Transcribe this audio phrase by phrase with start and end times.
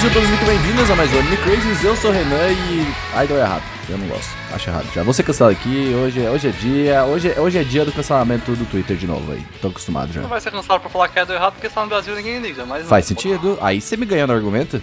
[0.00, 1.82] Sejam todos muito bem-vindos a mais um Anime Crazes.
[1.82, 3.24] Eu sou o Renan e...
[3.24, 4.86] Idol é errado, eu não gosto, acho errado.
[4.94, 7.84] Já vou ser cancelado aqui, hoje, é- hoje é dia, hoje, é- hoje é dia
[7.84, 9.44] do cancelamento do Twitter de novo aí.
[9.60, 10.20] Tô acostumado já.
[10.20, 12.38] Não vai ser cansado por falar que é do errado porque só no Brasil ninguém
[12.38, 12.86] liga, mas.
[12.86, 13.58] Faz sentido?
[13.60, 14.80] Aí você me ganhou no argumento?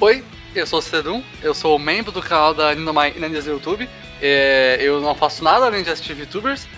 [0.00, 0.22] Oi,
[0.54, 3.88] eu sou o Cedum, eu sou membro do canal da Ninamai Inanis do YouTube.
[4.20, 6.68] É, eu não faço nada além de assistir VTubers.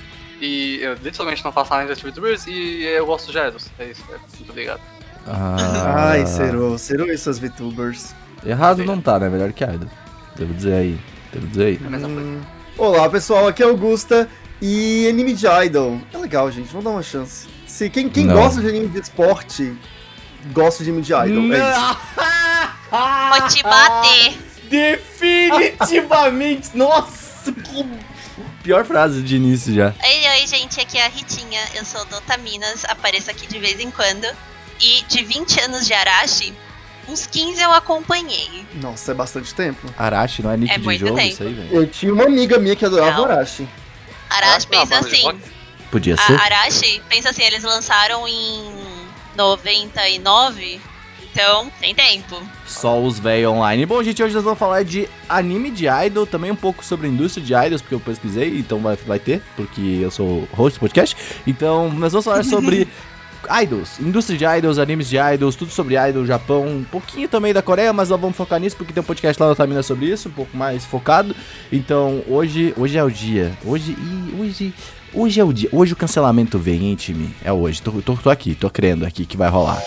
[0.41, 3.67] E eu literalmente não faço nada além de assistir VTubers e eu gosto de Eros.
[3.79, 4.81] É isso, é, muito obrigado.
[5.27, 8.15] Ah, Ai, Cero, Cero e seus VTubers.
[8.45, 9.29] Errado não tá, né?
[9.29, 9.89] Melhor que Idol.
[10.37, 10.99] Devo dizer aí,
[11.33, 11.79] devo dizer aí.
[11.79, 12.41] Hum.
[12.79, 14.29] Olá, pessoal, aqui é Augusta
[14.63, 16.01] e anime de idol.
[16.13, 17.47] É legal, gente, vamos dar uma chance.
[17.67, 18.35] Se quem, quem Não.
[18.35, 19.77] gosta de anime de esporte,
[20.53, 21.53] gosta de anime de idol.
[21.53, 21.97] É isso.
[22.91, 24.39] Vou te bater.
[24.71, 26.71] Definitivamente!
[26.75, 27.87] Nossa, que...
[28.63, 29.95] Pior frase de início já.
[30.03, 31.61] Oi, oi, gente, aqui é a Ritinha.
[31.75, 34.27] Eu sou do Otaminas, apareço aqui de vez em quando.
[34.81, 36.53] E de 20 anos de Arashi,
[37.09, 38.65] uns 15 eu acompanhei.
[38.81, 39.87] Nossa, é bastante tempo.
[39.99, 41.29] Arashi, não é nick É de jogo tempo.
[41.29, 41.69] isso aí, velho?
[41.73, 43.25] Eu tinha uma amiga minha que adorava Não.
[43.25, 43.69] Arashi.
[44.31, 45.23] Arashi Ah, não, pensa mas assim.
[45.23, 45.41] rock-
[45.91, 46.33] Podia ser?
[46.41, 48.73] A Arashi, pensa assim, eles lançaram em
[49.37, 50.81] 99,
[51.33, 52.41] então tem tempo.
[52.65, 53.85] Só os velhos online.
[53.87, 57.11] Bom, gente, hoje nós vamos falar de anime de idol, também um pouco sobre a
[57.11, 60.81] indústria de idols, porque eu pesquisei, então vai, vai ter, porque eu sou host do
[60.81, 61.17] podcast.
[61.47, 62.87] Então, nós vamos falar sobre
[63.63, 67.63] idols, indústria de idols, animes de idols, tudo sobre idol, Japão, um pouquinho também da
[67.63, 70.29] Coreia, mas nós vamos focar nisso, porque tem um podcast lá no Tamina sobre isso,
[70.29, 71.35] um pouco mais focado.
[71.73, 73.53] Então, hoje, hoje é o dia.
[73.65, 74.75] Hoje, ih, hoje...
[75.13, 75.69] Hoje é o dia.
[75.73, 77.35] Hoje o cancelamento vem, hein, time?
[77.43, 77.83] É hoje.
[77.83, 79.83] Tô, tô, tô aqui, tô crendo aqui que vai rolar.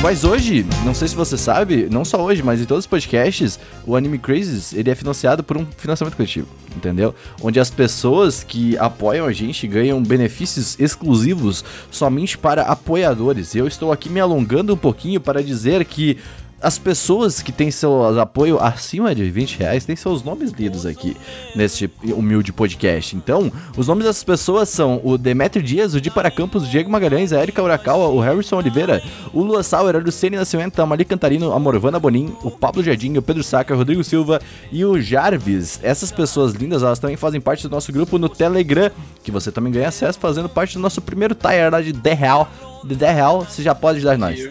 [0.00, 3.58] Mas hoje, não sei se você sabe, não só hoje, mas em todos os podcasts,
[3.84, 7.12] o Anime Crazes, ele é financiado por um financiamento coletivo, entendeu?
[7.42, 13.54] Onde as pessoas que apoiam a gente ganham benefícios exclusivos somente para apoiadores.
[13.54, 16.16] E eu estou aqui me alongando um pouquinho para dizer que
[16.60, 21.16] as pessoas que têm seu apoio acima de 20 reais têm seus nomes lidos aqui
[21.54, 23.16] neste humilde podcast.
[23.16, 26.90] Então, os nomes dessas pessoas são o Demetrio Dias, o Di Para Campos, o Diego
[26.90, 29.02] Magalhães, a Erika Urakawa, o Harrison Oliveira,
[29.32, 33.16] o Lua Sauer, o Luciene Nascimento, a Mali Cantarino, a Morvana Bonin, o Pablo Jardim,
[33.16, 34.40] o Pedro Saca, o Rodrigo Silva
[34.72, 35.78] e o Jarvis.
[35.82, 38.90] Essas pessoas lindas, elas também fazem parte do nosso grupo no Telegram,
[39.22, 42.50] que você também ganha acesso fazendo parte do nosso primeiro tier lá de 10 real.
[42.84, 44.48] De 10 real, você já pode ajudar nós.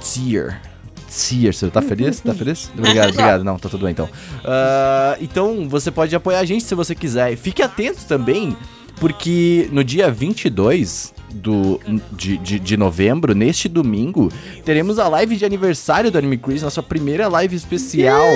[0.00, 0.60] Tier.
[1.08, 2.20] Você tá feliz?
[2.20, 2.70] Tá feliz?
[2.76, 3.44] Obrigado, obrigado.
[3.44, 4.08] Não, tá tudo bem então.
[4.44, 7.36] Ah, então, você pode apoiar a gente se você quiser.
[7.36, 8.56] Fique atento também,
[9.00, 11.80] porque no dia 22 do,
[12.12, 14.30] de, de, de novembro, neste domingo,
[14.64, 18.26] teremos a live de aniversário do Anime Crazy, nossa primeira live especial.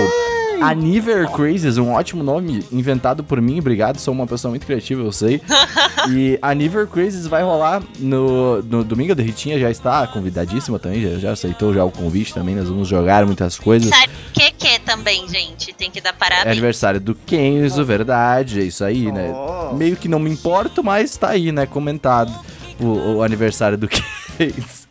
[0.62, 5.12] Aniver Crazes, um ótimo nome inventado por mim, obrigado, sou uma pessoa muito criativa, eu
[5.12, 5.40] sei.
[6.10, 11.18] e Aniver Crazes vai rolar no, no domingo, a Ritinha já está convidadíssima também, já,
[11.18, 13.88] já aceitou já o convite também, nós vamos jogar muitas coisas.
[13.88, 15.72] Sabe o que que também, gente?
[15.72, 16.46] Tem que dar É parabéns.
[16.52, 19.32] aniversário do Kenzo, verdade, é isso aí, né?
[19.74, 21.66] Meio que não me importo, mas tá aí, né?
[21.66, 22.32] Comentado
[22.80, 24.81] o, o aniversário do Kenzo.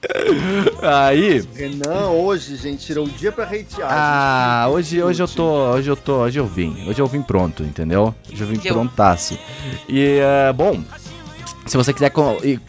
[0.81, 1.43] Aí.
[1.55, 3.87] Renan, hoje, gente, tirou o dia pra hatear.
[3.89, 4.75] Ah, gente.
[4.75, 5.71] hoje, hoje eu tô.
[5.71, 6.13] Hoje eu tô.
[6.23, 6.85] Hoje eu vim.
[6.87, 8.13] Hoje eu vim pronto, entendeu?
[8.31, 9.37] Hoje eu vim prontaço.
[9.87, 10.81] E, é, bom.
[11.65, 12.11] Se você quiser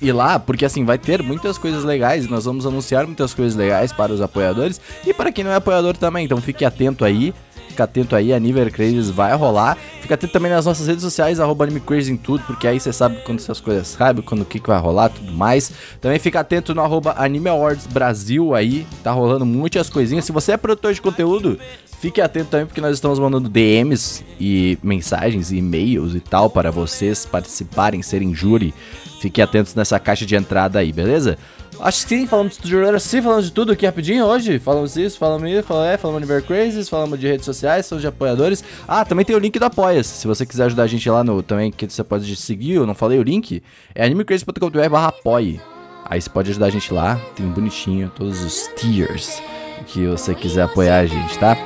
[0.01, 3.91] ir lá, porque assim, vai ter muitas coisas legais, nós vamos anunciar muitas coisas legais
[3.91, 7.35] para os apoiadores e para quem não é apoiador também, então fique atento aí,
[7.69, 9.77] fica atento aí, a Niver Crazes vai rolar.
[10.01, 12.93] Fica atento também nas nossas redes sociais, arroba Anime Crazy em tudo, porque aí você
[12.93, 15.73] sabe quando essas coisas sabe, quando o que, que vai rolar tudo mais.
[16.01, 20.25] Também fica atento no arroba Anime Awards Brasil aí, tá rolando muitas coisinhas.
[20.25, 21.59] Se você é produtor de conteúdo,
[22.01, 26.71] fique atento também, porque nós estamos mandando DMs e mensagens e e-mails e tal para
[26.71, 28.75] vocês participarem, serem júri.
[29.21, 31.39] Fiquem atentos nessa caixa de entrada aí, beleza?
[31.81, 34.59] Acho que sim, falamos de júri, sim, falamos de tudo aqui rapidinho hoje.
[34.59, 38.03] Falamos isso, falamos isso, falamos, é, falamos de Ver Crazes, falamos de redes sociais, falamos
[38.03, 38.63] de apoiadores.
[38.87, 40.05] Ah, também tem o link do Apoia.
[40.05, 42.95] Se você quiser ajudar a gente lá no também, que você pode seguir, eu não
[42.95, 43.63] falei o link,
[43.95, 45.61] é animecrazy.com.br apoie.
[46.05, 49.43] Aí você pode ajudar a gente lá, tem bonitinho todos os tiers
[49.87, 51.57] que você quiser apoiar a gente, tá?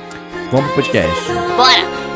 [0.51, 1.31] Vamos pro podcast.
[1.57, 2.06] Bora!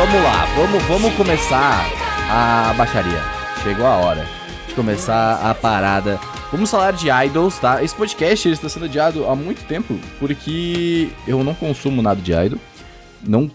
[0.00, 1.84] Vamos lá, vamos vamos, vamos começar
[2.30, 3.20] a baixaria.
[3.62, 4.24] Chegou a hora
[4.66, 6.18] de começar a parada.
[6.50, 7.84] Vamos falar de idols, tá?
[7.84, 12.32] Esse podcast ele está sendo adiado há muito tempo porque eu não consumo nada de
[12.32, 12.58] idol.
[13.22, 13.50] Não,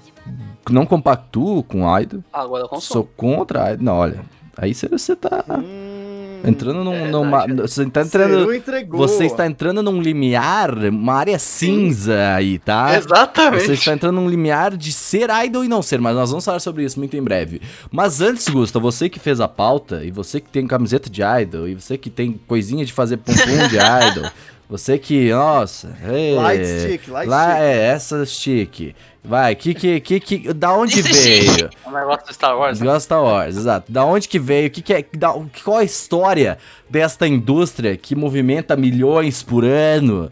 [0.69, 2.23] não compactuo com idol.
[2.31, 2.93] Agora eu consumo.
[2.93, 3.83] Sou contra idol.
[3.83, 4.19] Não, olha.
[4.57, 6.93] Aí você, tá Hum, entrando num.
[6.93, 8.47] é numa, você tá entrando.
[8.91, 12.95] Você está entrando num limiar, uma área cinza aí, tá?
[12.97, 13.63] Exatamente.
[13.65, 16.59] Você está entrando num limiar de ser idol e não ser, mas nós vamos falar
[16.59, 17.61] sobre isso muito em breve.
[17.91, 21.67] Mas antes, Gusta, você que fez a pauta, e você que tem camiseta de idol,
[21.67, 24.31] e você que tem coisinha de fazer pum-pum de idol,
[24.69, 27.61] você que, nossa, é, Light stick, light lá stick.
[27.61, 28.95] é essa stick.
[29.27, 31.69] Vai, que que que que da onde veio?
[31.83, 32.79] O negócio do Star Wars.
[32.79, 32.85] né?
[32.85, 33.91] Igual Star Wars, exato.
[33.91, 34.69] Da onde que veio?
[34.69, 35.33] Que que é, da,
[35.63, 40.31] qual a história desta indústria que movimenta milhões por ano?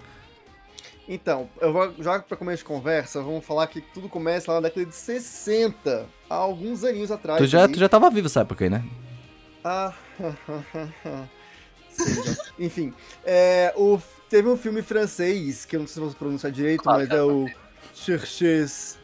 [1.07, 4.67] Então, eu vou, já para começo de conversa, vamos falar que tudo começa lá na
[4.69, 7.39] década de 60, há alguns aninhos atrás.
[7.39, 8.83] Tu já, tu já tava vivo essa época aí, né?
[9.65, 9.93] Ah,
[11.89, 12.93] sim, Enfim,
[13.25, 13.99] é, o,
[14.29, 17.17] teve um filme francês, que eu não sei se você pronunciar direito, Claro mas é
[17.17, 17.49] é o
[17.93, 18.97] Cherches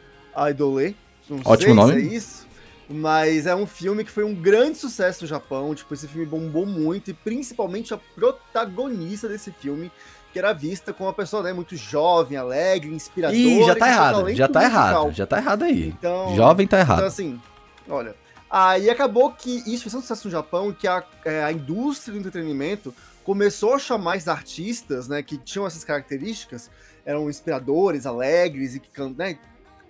[0.50, 0.94] Idolé.
[1.28, 1.92] Não Ótimo sei nome.
[1.92, 2.50] se é isso.
[2.88, 5.74] Mas é um filme que foi um grande sucesso no Japão.
[5.74, 7.10] Tipo, esse filme bombou muito.
[7.10, 9.92] E principalmente a protagonista desse filme,
[10.32, 13.38] que era vista como uma pessoa né, muito jovem, alegre, inspiradora.
[13.38, 14.82] Ih, já tá errado, já tá musical.
[14.82, 15.88] errado, já tá errado aí.
[15.88, 17.04] Então, Jovem tá então, errado.
[17.06, 17.40] assim,
[17.88, 18.14] olha.
[18.50, 22.18] Aí acabou que isso fez um sucesso no Japão, que a, é, a indústria do
[22.18, 22.92] entretenimento
[23.22, 26.68] começou a chamar esses artistas, né, que tinham essas características,
[27.04, 29.38] eram inspiradores, alegres e que can- né,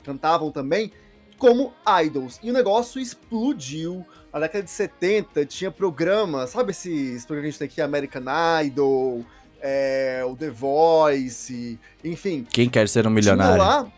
[0.04, 0.92] cantavam também,
[1.38, 1.72] como
[2.04, 2.38] idols.
[2.42, 4.04] E o negócio explodiu.
[4.32, 8.22] Na década de 70 tinha programas, sabe esses programas que a gente tem aqui, American
[8.64, 9.24] Idol,
[9.60, 12.46] é, o The Voice, enfim.
[12.50, 13.58] Quem quer ser um milionário?
[13.58, 13.92] lá.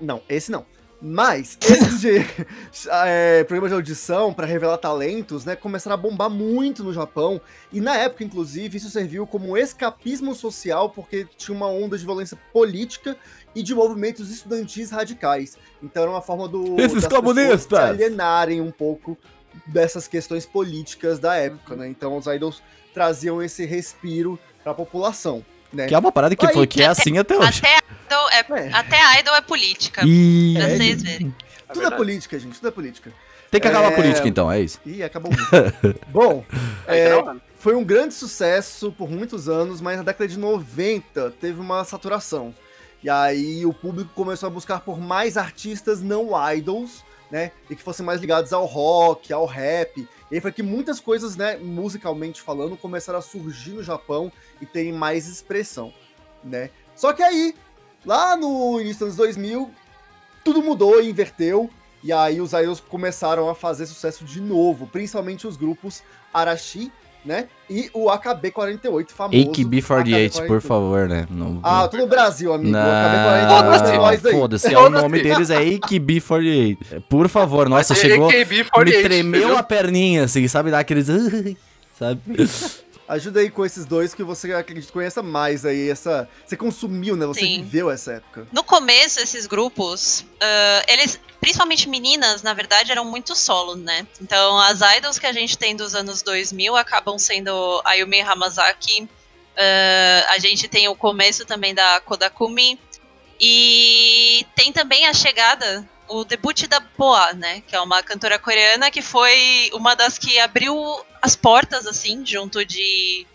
[0.00, 0.66] Não, esse não.
[1.02, 2.18] Mas esses de
[3.06, 7.40] é, programas de audição para revelar talentos, né, começaram a bombar muito no Japão.
[7.72, 12.38] E na época, inclusive, isso serviu como escapismo social, porque tinha uma onda de violência
[12.52, 13.16] política
[13.54, 15.56] e de movimentos estudantis radicais.
[15.82, 17.78] Então era uma forma do Esses comunistas!
[17.78, 19.16] se alienarem um pouco
[19.66, 21.88] dessas questões políticas da época, né?
[21.88, 22.62] Então os idols
[22.92, 25.86] traziam esse respiro para a população, né?
[25.86, 27.60] Que é uma parada que, Aí, foi, que é assim até hoje.
[27.64, 28.72] Até idol é, É.
[28.72, 30.02] até idol é política.
[30.04, 31.34] E Pra É, vocês verem.
[31.68, 33.12] É Tudo é política, gente, tudo é política.
[33.50, 33.96] tem que acabar a É.
[33.96, 34.80] política então, é isso.
[34.84, 36.00] Ih, acabou muito.
[36.08, 36.44] Bom,
[36.86, 37.10] É,
[37.58, 42.54] foi um grande sucesso por muitos anos, mas na década de 90 teve uma saturação.
[43.02, 47.52] E aí o público começou a buscar por mais artistas não idols, né?
[47.70, 50.06] E que fossem mais ligados ao rock, ao rap.
[50.30, 54.30] E aí foi que muitas coisas, né, musicalmente falando, começaram a surgir no Japão
[54.60, 55.92] e terem mais expressão,
[56.44, 56.70] né?
[56.94, 57.54] Só que aí,
[58.04, 59.70] lá no início dos anos 2000,
[60.44, 61.70] tudo mudou e inverteu.
[62.02, 66.02] E aí os idols começaram a fazer sucesso de novo, principalmente os grupos
[66.32, 66.90] Arashi,
[67.22, 67.48] né?
[67.68, 69.36] E o AKB48 famoso.
[69.50, 70.60] AKB48, por AKB48.
[70.62, 71.26] favor, né?
[71.30, 72.70] Não, Ah, tudo no Brasil, amigo.
[72.72, 74.32] Não, AKB48 é nós aí.
[74.32, 77.02] foda-se, é o nome deles é AKB48.
[77.06, 81.06] Por favor, nossa, chegou, me AKB48, tremeu a perninha, assim, sabe, dar aqueles...
[81.98, 82.18] Sabe?
[83.10, 86.28] Ajuda aí com esses dois que você acredito conheça mais aí, essa...
[86.46, 87.26] Você consumiu, né?
[87.26, 87.62] Você Sim.
[87.62, 88.46] viveu essa época.
[88.52, 94.06] No começo, esses grupos, ah, eles, principalmente meninas, na verdade, eram muito solos, né?
[94.20, 99.08] Então, as idols que a gente tem dos anos 2000 acabam sendo a Yumi Hamazaki,
[99.56, 102.78] ah, a gente tem o começo também da Kodakumi,
[103.40, 107.62] e tem também a chegada, o debut da Boa, né?
[107.66, 110.74] Que é uma cantora coreana que foi uma das que abriu
[111.22, 113.26] as portas, assim, junto de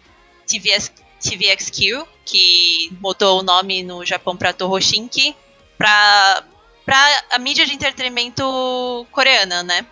[0.46, 0.92] TVS,
[1.22, 5.36] TVXQ, que mudou o nome no Japão para Tohoshinki,
[5.78, 6.44] para
[6.86, 8.44] para a mídia de entretenimento
[9.12, 9.86] coreana, né?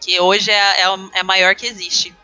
[0.00, 2.14] Que hoje é, é é a maior que existe.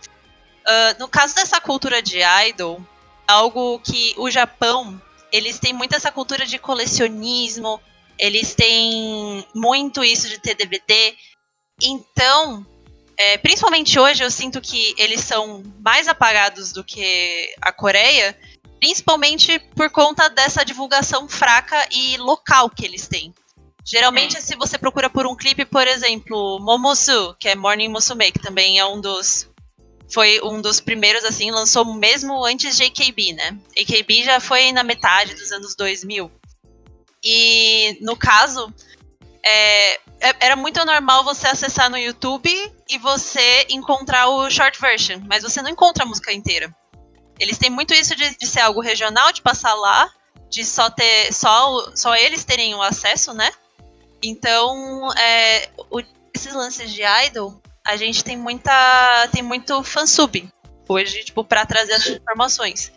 [0.67, 2.81] Ah, no caso dessa cultura de idol,
[3.27, 7.81] algo que o Japão, eles têm muito essa cultura de colecionismo,
[8.19, 11.15] eles têm muito isso de ter DVD.
[11.83, 12.67] Então,
[13.17, 18.37] é, principalmente hoje, eu sinto que eles são mais apagados do que a Coreia,
[18.81, 23.33] principalmente por conta dessa divulgação fraca e local que eles têm.
[23.85, 28.39] Geralmente, se você procura por um clipe, por exemplo, Momosu, que é Morning Musume, que
[28.39, 29.49] também é um dos.
[30.13, 33.59] Foi um dos primeiros, assim, lançou mesmo antes de AKB, né?
[33.79, 36.31] AKB já foi na metade dos anos 2000.
[37.25, 38.73] E, no caso,
[39.45, 42.51] é, é- era muito normal você acessar no YouTube
[42.89, 46.75] e você encontrar o short version, mas você não encontra a música inteira.
[47.39, 50.11] Eles têm muito isso de, de ser algo regional, de passar lá,
[50.51, 53.51] de só ter só, só eles terem o acesso, né?
[54.23, 56.03] Então, é, o-
[56.35, 59.29] esses lances de idol a gente tem muita.
[59.33, 60.49] tem muito fansub
[60.89, 62.93] hoje, tipo, pra trazer as informações.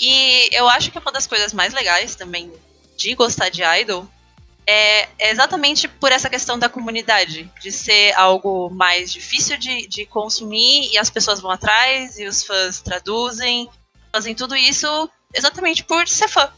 [0.00, 2.52] E eu acho que uma das coisas mais legais também
[2.96, 4.08] de gostar de idol
[4.66, 10.04] é é exatamente por essa questão da comunidade, de ser algo mais difícil de, de
[10.06, 13.68] consumir e as pessoas vão atrás e os fãs traduzem,
[14.12, 16.50] fazem tudo isso exatamente por ser fã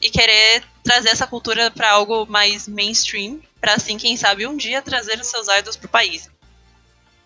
[0.00, 4.82] e querer trazer essa cultura pra algo mais mainstream, pra assim, quem sabe, um dia
[4.82, 6.28] trazer os seus idols pro país.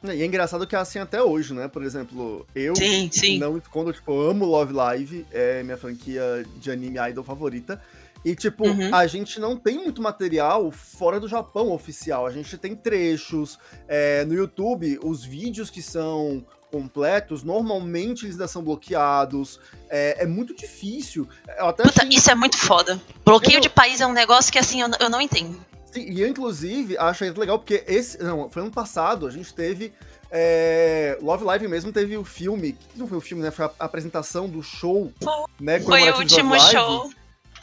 [0.05, 1.69] E é engraçado que é assim até hoje, né?
[1.69, 3.39] Por exemplo, eu Sim, sim.
[3.39, 7.83] não escondo, tipo, eu amo Love Live, é minha franquia de anime idol favorita.
[8.27, 8.93] E, tipo, Uhum.
[8.93, 12.27] a gente não tem muito material fora do Japão oficial.
[12.27, 13.57] A gente tem trechos.
[13.89, 19.61] é, no YouTube, os vídeos que são completos, normalmente eles ainda são bloqueados.
[19.89, 21.29] É, é muito difícil.
[21.77, 23.01] Puta, achei- isso é muito foda.
[23.25, 25.57] Bloqueio Eu- de país é um negócio que assim, eu, eu não entendo.
[25.93, 28.21] Sim, e eu, inclusive, acho legal, porque esse.
[28.21, 29.93] Não, foi ano passado, a gente teve.
[30.29, 32.77] é, Love Live mesmo teve o filme.
[32.97, 33.53] Não foi o filme, né?
[33.53, 35.13] Foi a apresentação do show.
[35.61, 37.09] Né, Foi o último show.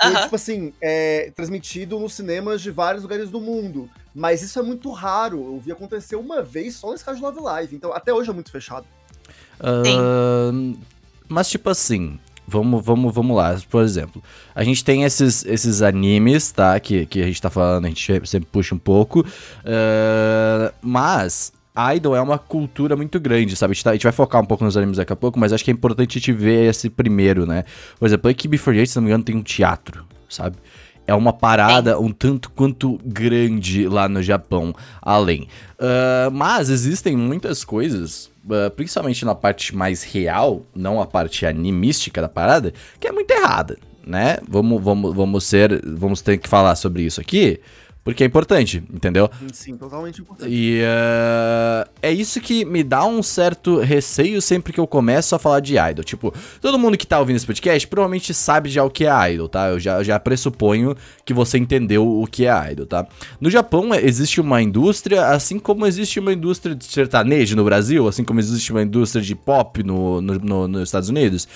[0.01, 0.23] Foi, Aham.
[0.23, 3.89] tipo assim, é, transmitido nos cinemas de vários lugares do mundo.
[4.13, 5.37] Mas isso é muito raro.
[5.37, 7.75] Eu vi acontecer uma vez só nesse caso de Love Live.
[7.75, 8.85] Então, até hoje é muito fechado.
[9.59, 10.75] Ahn,
[11.27, 13.59] mas tipo assim, vamos, vamos, vamos lá.
[13.69, 14.21] Por exemplo,
[14.53, 16.79] a gente tem esses, esses animes, tá?
[16.79, 19.25] Que, que a gente tá falando, a gente sempre puxa um pouco.
[19.65, 21.53] ahn, mas
[21.95, 23.71] Idol é uma cultura muito grande, sabe?
[23.71, 25.51] A gente, tá- a gente vai focar um pouco nos animes daqui a pouco, mas
[25.51, 27.63] acho que é importante a gente ver esse primeiro, né?
[27.99, 30.57] Por exemplo, a KB48, se não me engano, tem um teatro, sabe?
[31.05, 35.47] É uma parada um tanto quanto grande lá no Japão, além.
[35.79, 42.21] Ah, mas existem muitas coisas, ah, principalmente na parte mais real, não a parte animística
[42.21, 44.37] da parada, que é muito errada, né?
[44.47, 47.59] Vamos, vamos, vamos ser, vamos ter que falar sobre isso aqui,
[48.03, 49.29] porque é importante, entendeu?
[49.53, 50.51] Sim, totalmente importante.
[50.51, 55.39] E ah, é isso que me dá um certo receio sempre que eu começo a
[55.39, 56.03] falar de idol.
[56.03, 59.47] Tipo, todo mundo que tá ouvindo esse podcast provavelmente sabe já o que é idol,
[59.47, 59.69] tá?
[59.69, 60.95] Eu já, já pressuponho
[61.25, 63.07] que você entendeu o que é idol, tá?
[63.39, 68.07] No Japão é, existe uma indústria, assim como existe uma indústria de sertanejo no Brasil,
[68.07, 71.47] assim como existe uma indústria de pop no, no- no- nos Estados Unidos.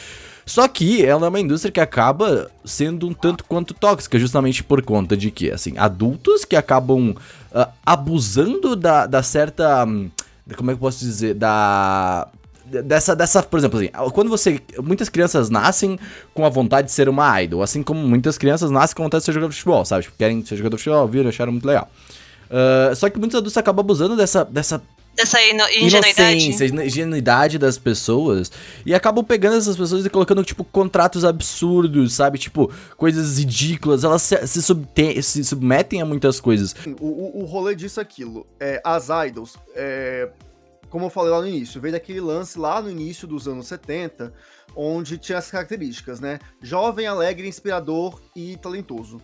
[0.48, 4.82] Só que ela é uma indústria que acaba sendo um tanto quanto tóxica, justamente por
[4.82, 7.14] conta de que, assim, adultos que acabam
[7.54, 9.84] ah, abusando da, da certa.
[9.86, 10.10] hum,
[10.56, 11.34] Como é que eu posso dizer?
[11.34, 12.30] Da.
[12.66, 14.62] Dessa, dessa, por exemplo, assim, quando você.
[14.82, 16.00] Muitas crianças nascem
[16.34, 19.22] com a vontade de ser uma idol, assim como muitas crianças nascem com a vontade
[19.22, 20.04] de ser jogador de futebol, sabe?
[20.04, 21.90] Tipo, querem ser jogador de futebol, viram, acharam muito legal.
[22.50, 24.82] Ah, só que muitos adultos acabam abusando dessa, dessa
[25.18, 26.38] Dessa ingenuidade.
[26.46, 28.52] inocência, ingenuidade das pessoas
[28.86, 32.38] e acabam pegando essas pessoas e colocando, tipo, contratos absurdos, sabe?
[32.38, 34.04] Tipo, coisas ridículas.
[34.04, 36.76] Elas se, se, subte- se submetem a muitas coisas.
[37.02, 38.46] O, o, o rolê disso é aquilo.
[38.60, 40.30] É, as idols, é,
[40.90, 44.32] como eu falei lá no início, veio daquele lance lá no início dos anos 70,
[44.76, 46.38] onde tinha as características, né?
[46.62, 49.20] Jovem, alegre, inspirador e talentoso.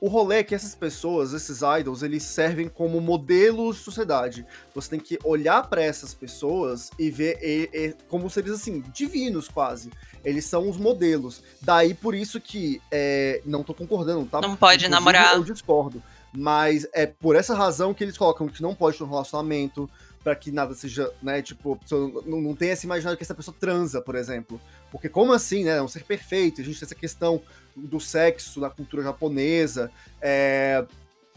[0.00, 4.46] O rolê é que essas pessoas, esses idols, eles servem como modelos de sociedade.
[4.74, 9.46] Você tem que olhar pra essas pessoas e ver e- e- como seres assim, divinos
[9.48, 9.90] quase.
[10.24, 11.42] Eles são os modelos.
[11.60, 14.40] Daí por isso que é, não tô concordando, tá?
[14.40, 15.34] Não pode Inclusive, namorar.
[15.36, 16.02] Eu discordo.
[16.32, 19.90] Mas é por essa razão que eles colocam que não pode ter um relacionamento,
[20.22, 21.78] pra que nada seja, né, tipo,
[22.26, 24.60] não, não tenha se imaginado que essa pessoa transa, por exemplo.
[24.90, 27.40] Porque como assim, né, é um ser perfeito, a gente tem essa questão
[27.74, 30.84] do sexo na cultura japonesa, é,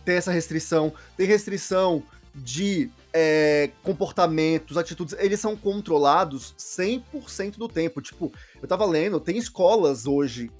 [0.04, 2.04] tem essa restrição, tem restrição
[2.36, 8.02] de é, comportamentos, atitudes, eles são controlados 100% do tempo.
[8.02, 10.52] Tipo, eu tava lendo, tem escolas hoje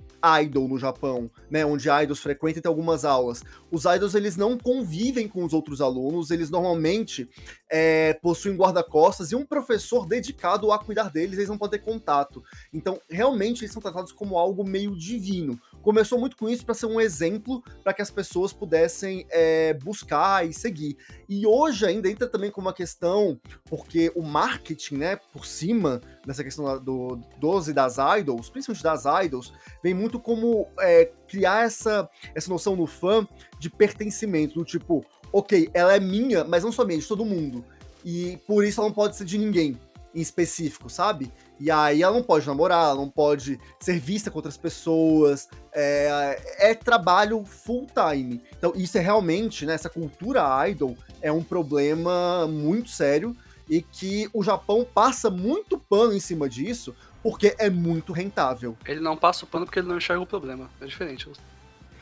[0.42, 3.44] idol no Japão, né, onde idols frequentam e tem algumas aulas.
[3.72, 7.30] Os idols, eles não convivem com os outros alunos, eles normalmente
[7.70, 12.44] é, possuem guarda-costas e um professor dedicado a cuidar deles, eles não podem ter contato.
[12.72, 15.60] Então, realmente, eles são tratados como algo meio divino.
[15.83, 20.47] Começou muito com isso para ser um exemplo para que as pessoas pudessem é, buscar
[20.47, 20.95] e seguir.
[21.27, 26.41] E hoje ainda entra também com uma questão, porque o marketing, né, por cima dessa
[26.41, 32.49] questão do 12 das idols, principalmente das idols, vem muito como é, criar essa, essa
[32.49, 33.27] noção no fã
[33.59, 37.65] de pertencimento, do tipo, ok, ela é minha, mas não de todo mundo.
[38.05, 39.77] E por isso ela não pode ser de ninguém
[40.13, 41.32] em específico, sabe?
[41.60, 45.48] E aí ela não pode namorar, ela não pode ser vista com outras pessoas.
[45.74, 48.41] É, é trabalho full time.
[48.58, 49.74] Então, isso é realmente, né?
[49.74, 53.36] Essa cultura idol é um problema muito sério
[53.70, 58.77] e que o Japão passa muito pano em cima disso porque é muito rentável.
[58.86, 60.70] Ele não passa o pano porque ele não enxerga o problema.
[60.82, 61.29] É diferente.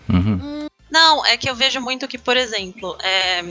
[0.09, 0.67] Uhum.
[0.89, 3.41] Não, é que eu vejo muito que, por exemplo, é,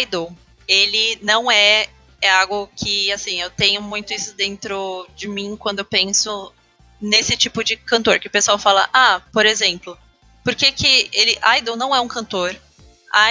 [0.00, 0.34] Idol,
[0.66, 1.86] ele não é,
[2.24, 6.52] é algo que, assim, eu tenho muito isso dentro de mim quando eu penso
[7.00, 9.96] nesse tipo de cantor, que o pessoal fala, ah, por exemplo,
[10.42, 12.56] por que que ele, Idol não é um cantor,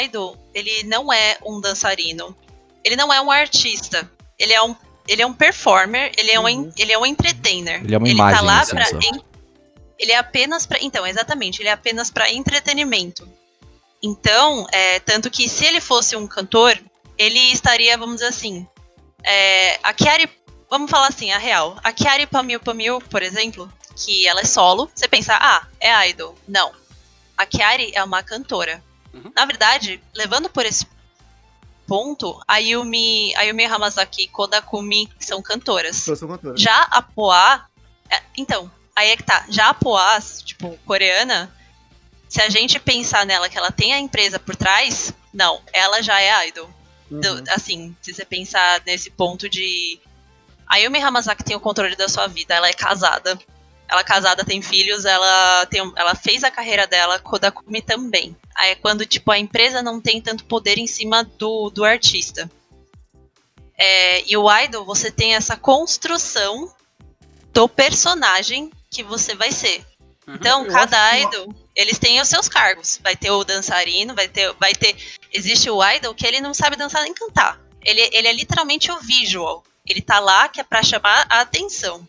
[0.03, 2.37] Idol, ele não é um dançarino,
[2.83, 4.75] ele não é um artista, ele é um,
[5.07, 7.83] ele é um performer, ele é, um, en- ele é um entertainer.
[7.83, 9.23] Ele é uma tá imagem, lá assim, pra en-
[9.97, 13.27] ele é apenas para, então, exatamente, ele é apenas para entretenimento.
[14.03, 16.77] Então, é, tanto que se ele fosse um cantor,
[17.17, 18.67] ele estaria, vamos dizer assim,
[19.23, 20.29] é, a Chiari,
[20.69, 24.89] vamos falar assim, a real, a Chiari Pamil Pamil, por exemplo, que ela é solo,
[24.93, 26.37] você pensa, ah, é idol.
[26.47, 26.71] Não.
[27.37, 28.83] A Chiari é uma cantora.
[29.13, 29.31] Uhum.
[29.35, 30.85] Na verdade, levando por esse
[31.87, 36.07] ponto, a Yumi, a Yumi Hamasaki e Kodakumi são cantoras.
[36.07, 36.57] Eu sou cantora.
[36.57, 37.65] Já a Poá.
[38.09, 39.45] é, então, aí é que tá.
[39.49, 41.53] Já a Poá, tipo, coreana,
[42.27, 46.19] se a gente pensar nela que ela tem a empresa por trás, não, ela já
[46.19, 46.69] é idol.
[47.09, 47.43] Do- Uhum.
[47.49, 49.99] assim, se você pensar nesse ponto de.
[50.67, 53.37] A Yumi Hamasaki tem o controle da sua vida, ela é casada.
[53.87, 58.35] Ela é casada, tem filhos, ela, tem, ela fez a carreira dela, Kodakumi também.
[58.55, 62.49] Aí é quando, tipo, a empresa não tem tanto poder em cima do, do artista.
[63.77, 66.73] É, e o idol, você tem essa construção
[67.51, 69.85] do personagem que você vai ser.
[70.27, 70.35] Uhum.
[70.35, 72.99] Então, cada idol, eles têm os seus cargos.
[73.03, 74.95] Vai ter o dançarino, vai ter, vai ter.
[75.31, 77.59] Existe o idol que ele não sabe dançar nem cantar.
[77.83, 79.63] Ele, ele é literalmente o visual.
[79.85, 82.07] Ele tá lá que é pra chamar a atenção.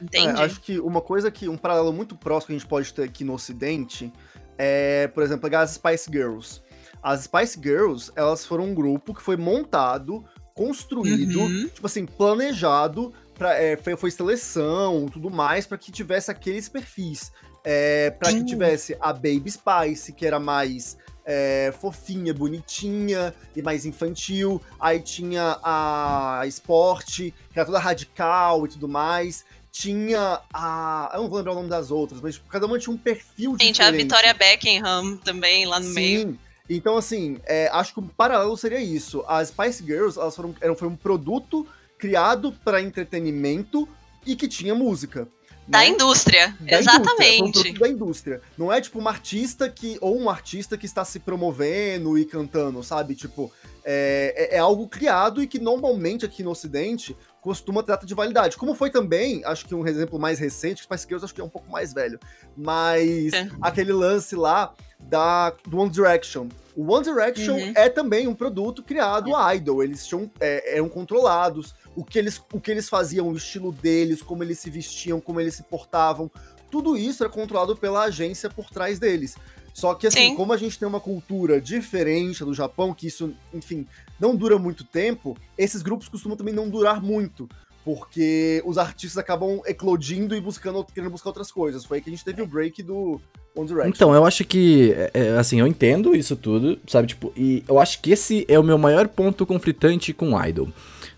[0.00, 0.40] Entende?
[0.40, 3.02] É, acho que uma coisa que, um paralelo muito próximo que a gente pode ter
[3.02, 4.10] aqui no ocidente
[4.56, 6.62] é, por exemplo, pegar as Spice Girls.
[7.02, 11.68] As Spice Girls, elas foram um grupo que foi montado, construído, Uhum.
[11.68, 17.32] tipo assim, planejado, pra, é, foi, foi seleção, tudo mais, para que tivesse aqueles perfis.
[17.64, 18.44] É, para que Sim.
[18.44, 24.60] tivesse a Baby Spice, que era mais é, fofinha, bonitinha e mais infantil.
[24.78, 29.44] Aí tinha a Sport, que era toda radical e tudo mais.
[29.70, 31.10] Tinha a.
[31.14, 33.56] Eu não vou lembrar o nome das outras, mas tipo, cada uma tinha um perfil
[33.60, 34.02] Gente, a diferente.
[34.02, 36.20] Vitória Beckham também lá no meio.
[36.22, 36.38] Sim.
[36.68, 39.24] Então, assim, é, acho que um paralelo seria isso.
[39.26, 41.66] As Spice Girls, elas foram, eram, foi um produto
[41.98, 43.88] criado para entretenimento
[44.24, 45.28] e que tinha música.
[45.70, 45.88] Da né?
[45.88, 46.48] indústria.
[46.60, 47.78] Da indústria, foi um Exatamente.
[47.78, 48.42] da indústria.
[48.58, 49.96] Não é tipo uma artista que.
[50.00, 53.14] ou um artista que está se promovendo e cantando, sabe?
[53.14, 53.52] Tipo,
[53.84, 58.14] é, é- é algo criado e que normalmente aqui no Ocidente costuma ter data de
[58.14, 58.56] validade.
[58.56, 61.48] Como foi também, acho que um exemplo mais recente, Spice Girls acho que é um
[61.48, 62.18] pouco mais velho,
[62.56, 63.48] mas É.
[63.62, 66.48] aquele lance lá da, do One Direction.
[66.76, 67.72] O One Direction Uhum.
[67.74, 69.82] é também um produto criado idol.
[69.82, 71.74] Eles tinham, é, eram controlados.
[71.96, 75.40] O que, eles, o que eles faziam, o estilo deles, como eles se vestiam, como
[75.40, 76.30] eles se portavam.
[76.70, 79.36] Tudo isso era controlado pela agência por trás deles.
[79.74, 80.36] Só que, assim, Sim.
[80.36, 83.86] como a gente tem uma cultura diferente do Japão, que isso, enfim,
[84.18, 87.48] não dura muito tempo, esses grupos costumam também não durar muito.
[87.84, 91.84] Porque os artistas acabam eclodindo e buscando, querendo buscar outras coisas.
[91.84, 93.20] Foi aí que a gente teve o break do
[93.54, 93.92] One Direction.
[93.94, 97.08] Então, eu acho que, é, é, assim, eu entendo isso tudo, sabe?
[97.08, 100.68] Tipo, e eu acho que esse é o meu maior ponto conflitante com Idol,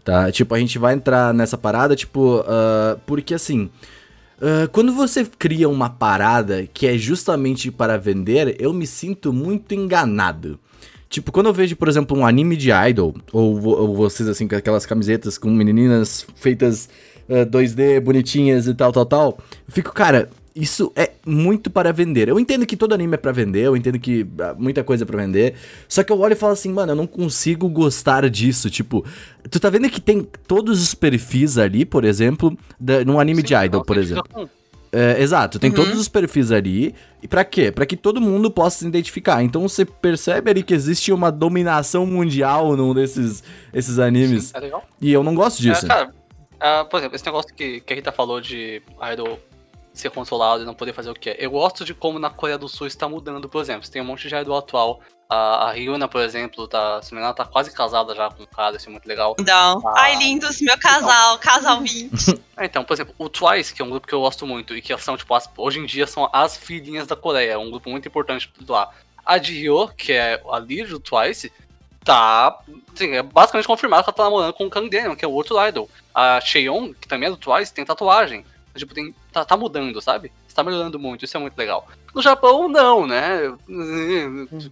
[0.02, 0.30] tá?
[0.32, 3.70] Tipo, a gente vai entrar nessa parada, tipo, ah, porque assim,
[4.40, 9.74] ah, quando você cria uma parada que é justamente para vender, eu me sinto muito
[9.74, 10.58] enganado.
[11.08, 14.56] Tipo, quando eu vejo, por exemplo, um anime de idol, ou, ou vocês, assim, com
[14.56, 16.88] aquelas camisetas com meninas feitas
[17.28, 22.28] ah, 2D, bonitinhas e tal, tal, tal, eu fico, cara, isso é muito para vender.
[22.28, 25.06] Eu entendo que todo anime é pra vender, eu entendo que ah, muita coisa é
[25.06, 25.54] pra vender,
[25.88, 28.68] só que eu olho e falo assim, mano, eu não consigo gostar disso.
[28.70, 29.04] Tipo,
[29.50, 33.46] tu tá vendo que tem todos os perfis ali, por exemplo, da, num anime Sim,
[33.48, 34.48] de idol, por exemplo.
[34.94, 35.76] É, exato, tem Uhum.
[35.76, 36.94] todos os perfis ali.
[37.22, 37.72] E pra quê?
[37.72, 39.42] Pra que todo mundo possa se identificar.
[39.42, 44.52] Então você percebe ali que existe uma dominação mundial num desses esses animes.
[44.54, 44.84] É legal.
[45.00, 45.86] E eu não gosto disso.
[45.86, 46.10] É, cara,
[46.60, 48.82] ah, por exemplo, esse negócio que, que a Rita falou de
[49.14, 49.38] idol
[49.92, 51.36] ser controlado e não poder fazer o que é.
[51.38, 53.84] Eu gosto de como na Coreia do Sul está mudando, por exemplo.
[53.84, 55.00] Você tem um monte de idol atual.
[55.28, 58.42] A, a Ryuna, por exemplo, tá, se não me engano, tá quase casada já com
[58.42, 59.34] um cara, isso é muito legal.
[59.38, 59.94] Então, Ah.
[60.02, 62.38] ai, lindos, meu casal, casal 20.
[62.56, 64.82] É, então, por exemplo, o Twice, que é um grupo que eu gosto muito, e
[64.82, 68.06] que são, tipo, as- hoje em dia são as filhinhas da Coreia, um grupo muito
[68.06, 68.90] importante lá.
[69.24, 71.50] A Jihyo, que é a líder do Twice,
[72.04, 72.58] tá.
[72.94, 75.32] Assim, é basicamente confirmado que ela tá namorando com o Kang Daniel, que é o
[75.32, 75.88] outro idol.
[76.14, 78.44] A Cheon, que também é do Twice, tem tatuagem.
[78.74, 80.32] Tipo, tem, tá, tá mudando, sabe?
[80.48, 81.86] Está melhorando muito, isso é muito legal.
[82.14, 83.54] No Japão, não, né?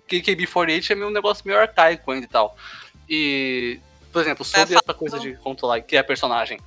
[0.09, 2.57] KKB48 é meio um negócio meio arcaico ainda e tal.
[3.09, 3.81] E,
[4.13, 6.59] por exemplo, sobre É, essa coisa de controlar, que é personagem.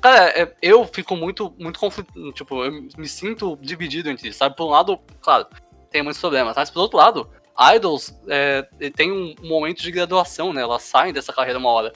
[0.00, 2.10] Cara, é- eu fico muito, muito conflito.
[2.32, 4.56] Tipo, eu me sinto dividido entre isso, sabe?
[4.56, 5.46] Por um lado, claro,
[5.90, 7.28] tem muitos problemas, mas por outro lado,
[7.74, 10.62] idols é, tem um momento de graduação, né?
[10.62, 11.92] Elas saem dessa carreira uma hora.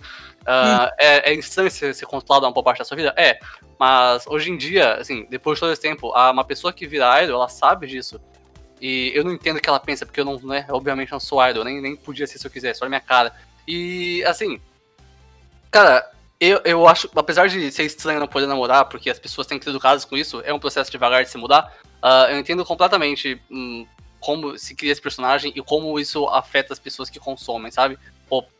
[0.46, 3.14] Ah, é, é insano ser, controlado uma boa parte da sua vida?
[3.16, 3.38] É.
[3.78, 7.36] Mas hoje em dia, assim, depois de todo esse tempo, uma pessoa que vira idol,
[7.36, 8.20] ela sabe disso.
[8.80, 11.44] E eu não entendo o que ela pensa, porque eu não, né, obviamente não sou
[11.46, 13.34] idol, nem, nem podia ser se eu quisesse, olha minha cara.
[13.66, 14.60] E, assim,
[15.70, 16.06] cara,
[16.38, 19.64] eu, eu acho, apesar de ser estranho não poder namorar, porque as pessoas têm que
[19.64, 21.72] ser educadas com isso, é um processo devagar de se mudar,
[22.02, 23.86] ah, eu entendo completamente hum,
[24.24, 27.98] como se cria esse personagem e como isso afeta as pessoas que consomem, sabe?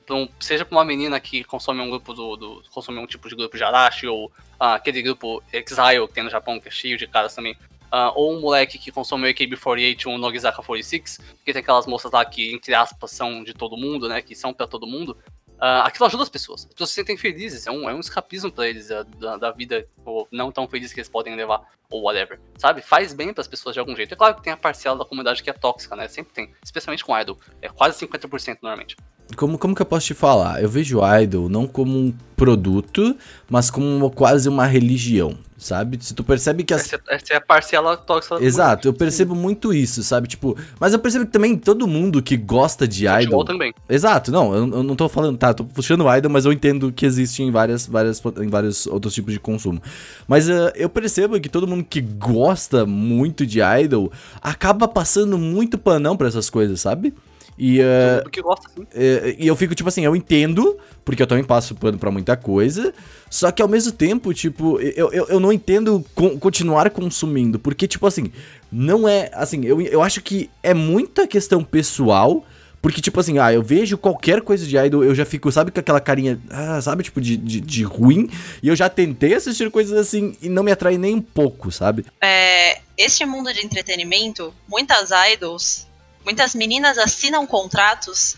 [0.07, 3.27] Pra um- seja pra uma menina que consome um grupo do, do- consome um tipo
[3.29, 6.71] de grupo de Arashi, ou ah, aquele grupo Exile que tem no Japão, que é
[6.71, 7.57] cheio de caras também.
[7.91, 11.87] ah, ou um moleque que consome o AKB48 ou um Nogizaka 46, que tem aquelas
[11.87, 14.21] moças lá que, entre aspas, são de todo mundo, né?
[14.21, 15.17] Que são pra todo mundo.
[15.59, 16.63] Ah, aquilo ajuda as pessoas.
[16.63, 17.67] As pessoas se sentem felizes.
[17.67, 20.93] É um, é um escapismo pra eles ah, da, da vida ou não tão feliz
[20.93, 22.41] que eles podem levar, ou whatever.
[22.59, 22.83] Sabe?
[22.83, 24.13] Faz bem pras pessoas de algum jeito.
[24.13, 26.09] É claro que tem a parcela da comunidade que é tóxica, né?
[26.09, 26.53] Sempre tem.
[26.63, 27.39] Especialmente com idol.
[27.63, 28.97] É quase 50% normalmente.
[29.37, 30.63] Como, como que eu posso te falar?
[30.63, 33.17] Eu vejo o idol não como um produto,
[33.49, 35.99] mas como uma- quase uma religião, sabe?
[36.01, 40.03] Se tu percebe que as Essa, é a parcela tóxica Exato, eu percebo muito isso,
[40.03, 40.29] sabe?
[40.29, 43.27] Tipo, mas eu percebo que também todo mundo que gosta de comunidade.
[43.27, 43.41] idol.
[43.41, 43.75] Futebol também.
[43.89, 46.93] Exato, não, eu, eu não tô falando, tá, tô puxando o idol, mas eu entendo
[46.93, 49.81] que existe em várias, várias, em vários outros tipos de consumo.
[50.29, 55.79] Mas eh, eu percebo que todo mundo que gosta muito de idol acaba passando muito
[55.79, 57.15] panão pra essas coisas, sabe?
[57.59, 58.87] E, eh, mundo que gosta, sim.
[58.95, 62.37] é, e eu fico tipo assim, eu entendo, porque eu também passo pano pra muita
[62.37, 62.93] coisa,
[63.31, 67.87] só que ao mesmo tempo, tipo, eu, eu, eu não entendo con- continuar consumindo, porque,
[67.87, 68.33] tipo assim,
[68.71, 72.45] não é, assim, eu, eu acho que é muita questão pessoal,
[72.83, 75.81] porque, tipo assim, ah, eu vejo qualquer coisa de idol, eu já fico, sabe, com
[75.81, 78.29] aquela carinha, ah, sabe, tipo, de, de, de ruim,
[78.63, 82.05] e eu já tentei assistir coisas assim e não me atrai nem um pouco, sabe?
[82.21, 85.87] É, este mundo de entretenimento, muitas idols,
[86.25, 88.37] muitas meninas assinam contratos,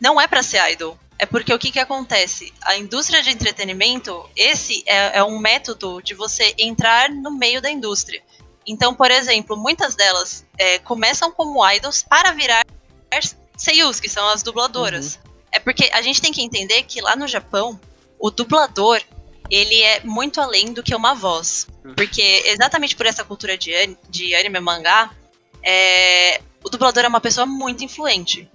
[0.00, 0.98] não é pra ser idol.
[1.18, 2.52] É porque o que, que acontece?
[2.62, 7.70] A indústria de entretenimento, esse é, é um método de você entrar no meio da
[7.70, 8.22] indústria.
[8.66, 12.64] Então, por exemplo, muitas delas é, começam como idols para virar
[13.56, 15.18] seiyus, que são as dubladoras.
[15.52, 17.78] É porque a gente tem que entender que lá no Japão,
[18.18, 19.02] o dublador,
[19.50, 21.66] ele é muito além do que uma voz.
[21.96, 23.72] Porque exatamente por essa cultura de,
[24.08, 25.10] de anime mangá,
[25.62, 28.48] é, o dublador é uma pessoa muito influente.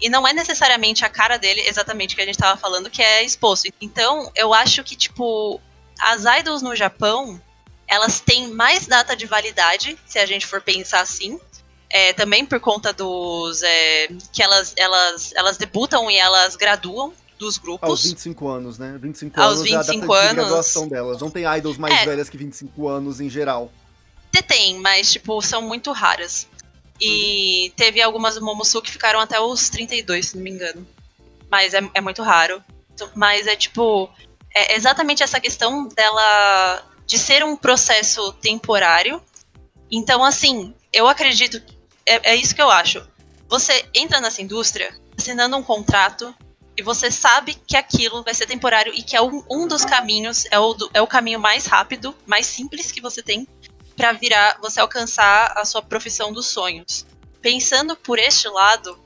[0.00, 3.24] E não é necessariamente a cara dele, exatamente que a gente tava falando, que é
[3.24, 3.68] exposto.
[3.80, 5.60] Então, eu acho que, tipo,
[6.00, 7.40] as idols no Japão,
[7.86, 11.40] elas têm mais data de validade, se a gente for pensar assim.
[11.90, 13.62] É, também por conta dos.
[13.62, 17.88] é, que elas, elas, elas debutam e elas graduam dos grupos.
[17.88, 18.98] Aos 25 anos, né?
[19.00, 20.34] 25 Aos anos é a data 25 de anos.
[20.34, 21.20] graduação delas.
[21.20, 22.04] Não tem idols mais É.
[22.04, 23.72] velhas que 25 anos em geral.
[24.38, 26.46] Até tem, mas, tipo, são muito raras.
[27.00, 30.86] E teve algumas do Momosu que ficaram até os 32, se não me engano.
[31.50, 32.62] Mas é, é muito raro.
[32.94, 34.08] Então, Mas é tipo.
[34.54, 36.84] É exatamente essa questão dela.
[37.04, 39.20] de ser um processo temporário.
[39.90, 41.60] Então, assim, eu acredito.
[42.06, 43.04] É, é isso que eu acho.
[43.48, 46.32] Você entra nessa indústria assinando um contrato
[46.76, 50.44] e você sabe que aquilo vai ser temporário e que é um, um dos caminhos,
[50.50, 53.48] é o, é o caminho mais rápido, mais simples que você tem
[53.98, 57.04] para virar, você alcançar a sua profissão dos sonhos.
[57.42, 58.96] Pensando por este lado,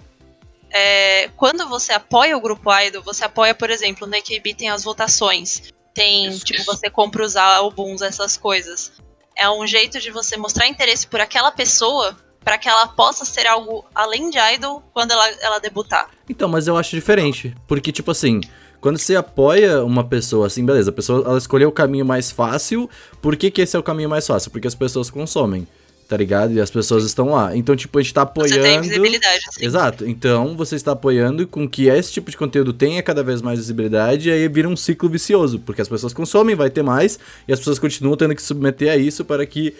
[0.71, 4.85] é, quando você apoia o grupo idol, você apoia, por exemplo, no AKB tem as
[4.85, 6.67] votações, tem, Isso, tipo, isso.
[6.67, 8.93] você compra os álbuns, essas coisas.
[9.35, 13.47] É um jeito de você mostrar interesse por aquela pessoa para que ela possa ser
[13.47, 16.11] algo além de idol quando ela, ela debutar.
[16.29, 17.55] Então, mas eu acho diferente.
[17.67, 18.41] Porque, tipo assim,
[18.83, 22.91] quando você apoia uma pessoa, assim, beleza, a pessoa ela escolheu o caminho mais fácil.
[23.23, 24.51] Por que, que esse é o caminho mais fácil?
[24.51, 25.67] Porque as pessoas consomem,
[26.09, 26.53] tá ligado?
[26.53, 27.57] E as pessoas estão lá.
[27.57, 28.89] Então, tipo, a gente tá Você tem apoiando.
[28.89, 29.65] visibilidade, assim.
[29.65, 30.07] Exato.
[30.07, 34.29] Então, você está apoiando com que esse tipo de conteúdo tenha cada vez mais visibilidade
[34.29, 37.61] e aí vira um ciclo vicioso, porque as pessoas consomem, vai ter mais, e as
[37.61, 39.75] pessoas continuam tendo que se submeter a isso para que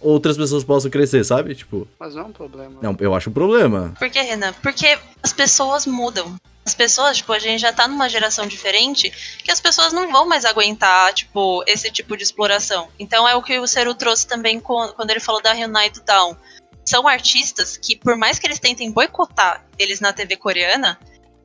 [0.00, 1.54] outras pessoas possam crescer, sabe?
[1.54, 2.74] Tipo, Mas não é um problema.
[2.82, 3.92] não, eu acho um problema.
[3.98, 4.52] Por que, Renan?
[4.62, 6.34] Porque as pessoas mudam.
[6.66, 10.26] As pessoas, tipo, a gente já tá numa geração diferente que as pessoas não vão
[10.26, 12.88] mais aguentar, tipo, esse tipo de exploração.
[12.98, 16.36] Então é o que o Seru trouxe também quando ele falou da Reunite Down.
[16.84, 20.98] São artistas que, por mais que eles tentem boicotar eles na TV coreana,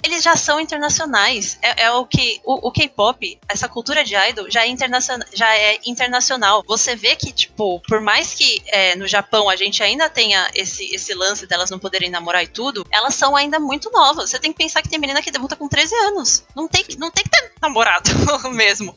[0.04, 1.58] eles já são internacionais.
[1.62, 2.42] É, é o que.
[2.44, 6.64] O, o K-pop, essa cultura de idol, já é, internaciona, já é internacional.
[6.68, 10.94] Você vê que, tipo, por mais que é, no Japão a gente ainda tenha esse,
[10.94, 14.30] esse lance delas não poderem namorar e tudo, elas são ainda muito novas.
[14.30, 16.44] Você tem que pensar que tem menina que debuta com 13 anos.
[16.56, 18.10] Não tem, não tem que ter namorado
[18.52, 18.96] mesmo.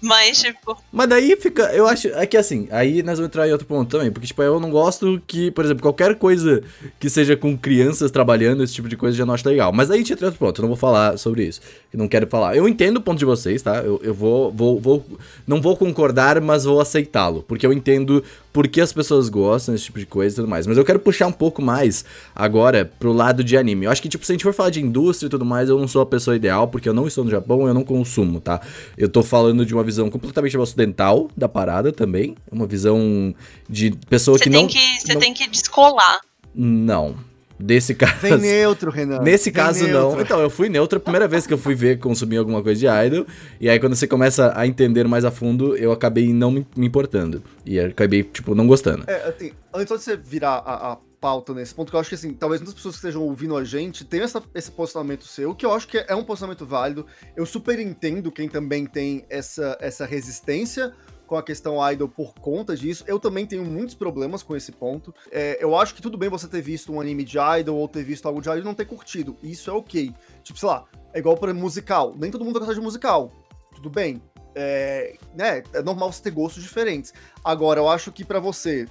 [0.00, 3.52] Mas, tipo, Mas daí fica, eu acho, é que assim, aí nós vamos entrar em
[3.52, 6.62] outro ponto também, porque tipo, eu não gosto que, por exemplo, qualquer coisa
[6.98, 9.72] que seja com crianças trabalhando, esse tipo de coisa, já não acho legal.
[9.72, 11.60] Mas aí a gente entra em outro ponto, eu não vou falar sobre isso,
[11.92, 12.56] eu não quero falar.
[12.56, 13.76] Eu entendo o ponto de vocês, tá?
[13.76, 15.04] Eu, eu vou, vou, vou,
[15.46, 19.84] não vou concordar, mas vou aceitá-lo, porque eu entendo por que as pessoas gostam desse
[19.84, 20.66] tipo de coisa e tudo mais.
[20.66, 23.86] Mas eu quero puxar um pouco mais agora pro lado de anime.
[23.86, 25.78] Eu acho que, tipo, se a gente for falar de indústria e tudo mais, eu
[25.78, 28.60] não sou a pessoa ideal, porque eu não estou no Japão, eu não consumo, tá?
[28.96, 32.36] Eu tô falando de uma visão completamente ocidental da parada também.
[32.50, 33.34] Uma visão
[33.68, 34.68] de pessoa você que tem não.
[34.70, 36.20] você não- tem que descolar.
[36.54, 37.14] Não.
[37.62, 38.14] Desse caso.
[38.22, 39.20] Vem neutro, Renan.
[39.20, 40.16] Nesse Vem caso, neutro.
[40.16, 40.20] não.
[40.22, 42.86] Então, eu fui neutro a primeira vez que eu fui ver, consumir alguma coisa de
[43.06, 43.26] idol.
[43.60, 46.86] E aí, quando você começa a entender mais a fundo, eu acabei não me me
[46.86, 47.42] importando.
[47.66, 49.04] E acabei, tipo, não gostando.
[49.06, 52.14] É, assim, antes de você virar a, a pauta nesse ponto, que eu acho que,
[52.14, 55.66] assim, talvez muitas pessoas que estejam ouvindo a gente tenham essa- esse posicionamento seu, que
[55.66, 57.06] eu acho que é um posicionamento válido.
[57.36, 60.92] Eu super entendo quem também tem essa, essa resistência
[61.26, 63.04] com a questão idol por conta disso.
[63.06, 65.14] Eu também tenho muitos problemas com esse ponto.
[65.30, 68.02] É, eu acho que tudo bem você ter visto um anime de idol ou ter
[68.02, 69.36] visto algo de idol e não ter curtido.
[69.40, 70.12] Isso é ok.
[70.42, 72.14] Tipo, sei lá, é igual para musical.
[72.16, 73.30] Nem todo mundo gosta de musical.
[73.72, 74.20] Tudo bem.
[74.56, 77.14] É, né, é normal você ter gostos diferentes.
[77.44, 78.88] Agora, eu acho que pra você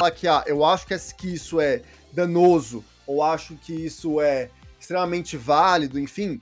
[0.00, 1.82] falar que, ah, eu acho que, isso é
[2.12, 4.48] danoso, ou acho que isso é
[4.80, 6.40] extremamente válido, enfim,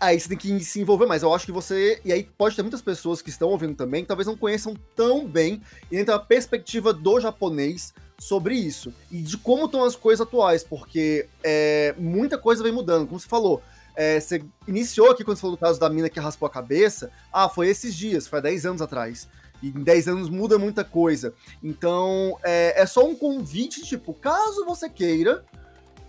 [0.00, 1.22] aí você tem que se envolver mais.
[1.22, 2.00] Eu acho que você.
[2.04, 5.26] E aí pode ter muitas pessoas que estão ouvindo também, que talvez não conheçam tão
[5.26, 8.92] bem e tenham a perspectiva do japonês sobre isso.
[9.10, 13.28] E de como estão as coisas atuais, porque é, muita coisa vem mudando, como você
[13.28, 13.62] falou.
[13.94, 17.10] é, você iniciou aqui quando você falou do caso da mina que raspou a cabeça.
[17.32, 19.28] Ah, foi esses dias, foi há 10 anos atrás.
[19.62, 21.34] Em 10 anos muda muita coisa.
[21.62, 25.44] Então, é, é só um convite, tipo, caso você queira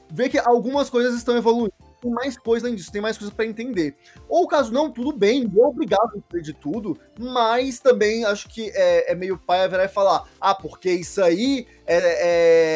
[0.10, 3.45] ver que algumas coisas estão evoluindo, tem mais coisa além disso, tem mais coisa para
[3.45, 3.95] entender.
[4.29, 8.71] Ou caso não, tudo bem, é obrigado a entender de tudo, mas também acho que
[8.73, 11.97] é, é meio pai virar e falar, ah, porque isso aí é,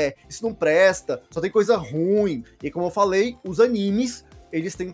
[0.08, 2.44] é- isso não presta, só tem coisa ruim.
[2.64, 4.94] E como eu falei, os animes, eles têm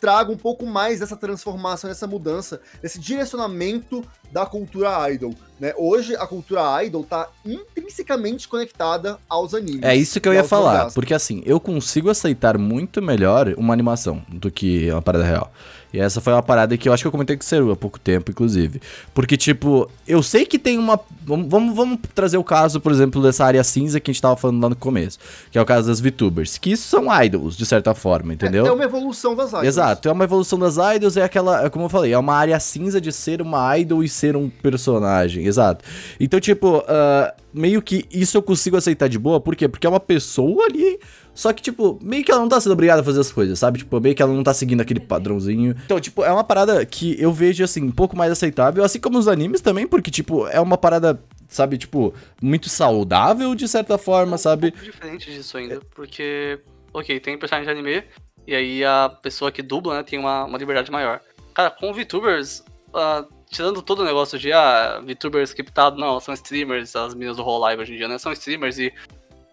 [0.00, 5.72] tragam um pouco mais dessa transformação, dessa mudança, desse direcionamento da cultura idol, né?
[5.76, 9.82] Hoje a cultura idol tá intrinsecamente conectada aos animes.
[9.82, 14.22] É isso que eu ia falar, porque assim, eu consigo aceitar muito melhor uma animação
[14.28, 15.52] do que uma parada real.
[15.92, 17.76] E essa foi uma parada que eu acho que eu comentei com o Seru há
[17.76, 18.80] pouco tempo, inclusive.
[19.14, 21.00] Porque, tipo, eu sei que tem uma.
[21.22, 24.62] Vamos, vamos, trazer o caso, por exemplo, dessa área cinza que a gente tava falando
[24.62, 25.18] lá no começo.
[25.50, 26.58] Que é o caso das VTubers.
[26.58, 28.66] Que isso são idols, de certa forma, entendeu?
[28.66, 29.66] É uma evolução das idols.
[29.66, 32.58] Exato, é uma evolução das idols, é aquela, é como eu falei, é uma área
[32.60, 35.84] cinza de ser uma idol e ser um personagem, exato.
[36.20, 39.68] Então, tipo, ah, meio que isso eu consigo aceitar de boa, por quê?
[39.68, 40.98] Porque é uma pessoa ali,
[41.34, 43.78] só que, tipo, meio que ela não tá sendo obrigada a fazer as coisas, sabe?
[43.78, 45.74] Tipo, meio que ela não tá seguindo aquele padrãozinho.
[45.84, 49.18] Então, tipo, é uma parada que eu vejo, assim, um pouco mais aceitável, assim como
[49.18, 54.36] os animes também, porque, tipo, é uma parada, sabe, tipo, muito saudável de certa forma,
[54.36, 54.68] sabe?
[54.68, 56.58] um pouco diferente disso ainda, porque,
[56.92, 58.04] ok, tem personagem de anime,
[58.46, 61.20] e aí a pessoa que dubla, né, tem uma, uma liberdade maior.
[61.54, 66.94] Cara, com VTubers, ah, tirando todo o negócio de, ah, VTubers scriptado, não, são streamers,
[66.94, 68.92] as meninas do Whole Live hoje em dia, né, são streamers e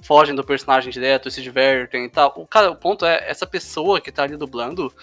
[0.03, 2.33] fogem do personagem direto e se divertem e tal.
[2.35, 4.93] O, cara, o ponto é, essa pessoa que tá ali dublando,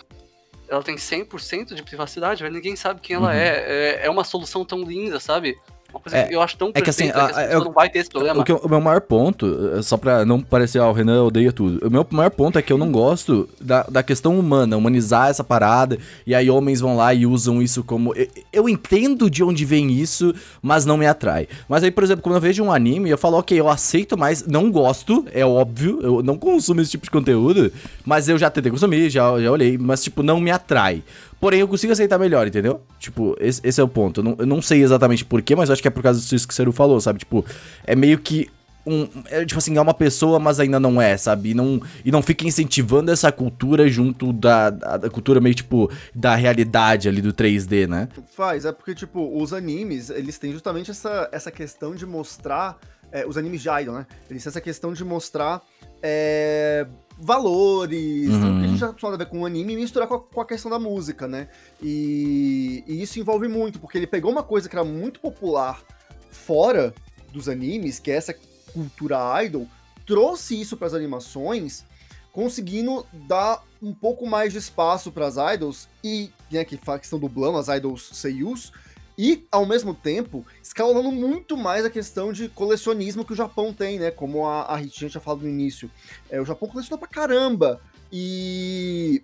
[0.68, 3.32] ela tem 100% de privacidade, velho, ninguém sabe quem ela Uhum.
[3.32, 3.48] é.
[3.48, 4.00] é.
[4.06, 5.58] É uma solução tão linda, sabe?
[5.92, 7.64] Uma coisa É, que eu acho tão é que assim, que, a- essa pessoa eu-
[7.64, 8.40] não vai ter esse problema.
[8.40, 11.52] O, que o meu maior ponto, eh, só pra não parecer, ah, o Renan odeia
[11.52, 11.86] tudo.
[11.86, 15.44] O meu maior ponto é que eu não gosto da, da questão humana, humanizar essa
[15.44, 18.14] parada, e aí homens vão lá e usam isso como.
[18.14, 21.46] Eu, eu entendo de onde vem isso, mas não me atrai.
[21.68, 24.46] Mas aí, por exemplo, quando eu vejo um anime, eu falo, ok, eu aceito, mas
[24.46, 27.70] não gosto, é óbvio, eu não consumo esse tipo de conteúdo,
[28.04, 31.02] mas eu já tentei consumir, já, já olhei, mas, tipo, não me atrai.
[31.42, 32.82] Porém, eu consigo aceitar melhor, entendeu?
[33.00, 34.20] Tipo, esse, esse é o ponto.
[34.20, 36.54] Eu não, eu não sei exatamente porquê, mas acho que é por causa disso que
[36.54, 37.18] o Seru falou, sabe?
[37.18, 37.44] Tipo,
[37.84, 38.48] é meio que
[38.86, 39.08] um.
[39.28, 41.50] É, tipo assim, é uma pessoa, mas ainda não é, sabe?
[41.50, 45.90] E não, e não fica incentivando essa cultura junto da, da, da cultura meio, tipo,
[46.14, 48.08] da realidade ali do 3D, né?
[48.36, 52.78] Faz, é porque, tipo, os animes, eles têm justamente essa, essa questão de mostrar.
[53.10, 54.06] é, os animes de né?
[54.30, 55.60] Eles têm essa questão de mostrar
[56.00, 56.86] é,
[57.18, 58.40] valores, Uhum.
[58.40, 60.20] tudo que a gente já acostumado a ver com o anime e misturar com a,
[60.20, 61.48] com a questão da música, né?
[61.80, 65.82] E, e isso envolve muito, porque ele pegou uma coisa que era muito popular
[66.30, 66.94] fora
[67.32, 68.34] dos animes, que é essa
[68.72, 69.66] cultura idol,
[70.06, 71.84] trouxe isso para as animações,
[72.32, 77.18] conseguindo dar um pouco mais de espaço para as idols e, né, que que estão
[77.18, 78.72] dublando as idols seiyus,
[79.16, 83.98] e, ao mesmo tempo, escalonando muito mais a questão de colecionismo que o Japão tem,
[83.98, 84.10] né?
[84.10, 85.90] Como a, a Ritinha tinha falado no início.
[86.30, 87.80] É, o Japão coleciona pra caramba.
[88.10, 89.22] E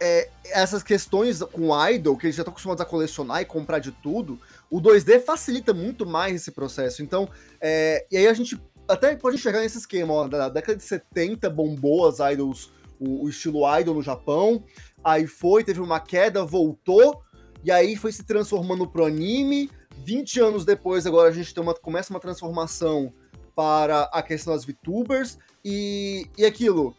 [0.00, 3.92] é, essas questões com idol, que eles já estão acostumados a colecionar e comprar de
[3.92, 7.02] tudo, o 2D facilita muito mais esse processo.
[7.02, 7.28] Então,
[7.60, 11.48] é, e aí a gente até pode chegar nesse esquema, ó, da década de 70
[11.48, 14.64] bombou as idols, o, o estilo idol no Japão,
[15.04, 17.22] aí foi, teve uma queda, voltou,
[17.64, 19.70] e aí foi se transformando pro anime.
[20.04, 23.12] 20 anos depois, agora a gente uma, começa uma transformação
[23.54, 26.96] para a questão das VTubers, e, e aquilo.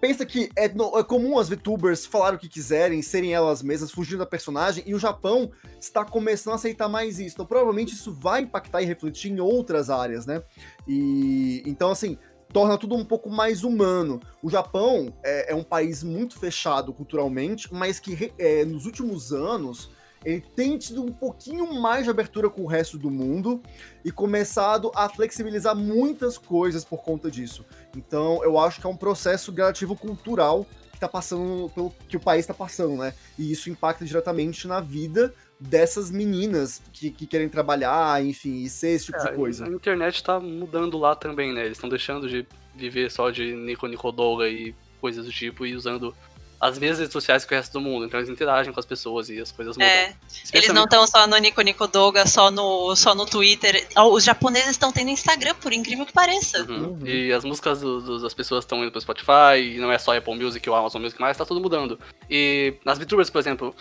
[0.00, 4.18] Pensa que é, é comum as VTubers falarem o que quiserem, serem elas mesmas, fugindo
[4.18, 5.50] da personagem, e o Japão
[5.80, 7.36] está começando a aceitar mais isso.
[7.36, 10.42] Então, provavelmente isso vai impactar e refletir em outras áreas, né?
[10.86, 12.18] E então, assim,
[12.54, 14.20] torna tudo um pouco mais humano.
[14.40, 19.90] O Japão é, é um país muito fechado culturalmente, mas que é, nos últimos anos
[20.24, 23.60] ele tem tido um pouquinho mais de abertura com o resto do mundo
[24.04, 27.66] e começado a flexibilizar muitas coisas por conta disso.
[27.94, 32.20] Então, eu acho que é um processo gradativo cultural que tá passando pelo que o
[32.20, 33.14] país está passando, né?
[33.36, 38.90] E isso impacta diretamente na vida dessas meninas que, que querem trabalhar, enfim, e ser
[38.90, 39.64] esse tipo É, de coisa.
[39.66, 41.60] A internet tá mudando lá também, né?
[41.64, 45.74] Eles estão deixando de viver só de Nico Nico Doga e coisas do tipo e
[45.74, 46.14] usando
[46.60, 48.06] as mesmas redes sociais que o resto do mundo.
[48.06, 49.86] Então eles interagem com as pessoas e as coisas mudam.
[49.88, 50.14] É,
[50.52, 53.86] eles não estão só no Nico Nico Doga, só no, só no Twitter.
[54.10, 56.62] Os japoneses estão tendo Instagram, por incrível que pareça.
[56.64, 56.84] Uhum.
[57.00, 57.06] Uhum.
[57.06, 60.16] E as músicas do- do- das pessoas estão indo pro Spotify, e não é só
[60.16, 61.98] Apple Music ou Amazon Music mais, tá tudo mudando.
[62.30, 63.74] E nas VTubers, por exemplo,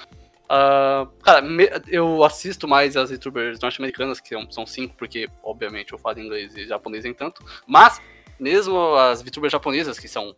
[0.50, 5.94] ah, cara, me- eu assisto mais as VTubers norte-americanas, que são, são cinco, porque, obviamente,
[5.94, 8.02] eu falo inglês e japonês nem tanto, mas
[8.40, 10.36] mesmo as VTubers japonesas, que são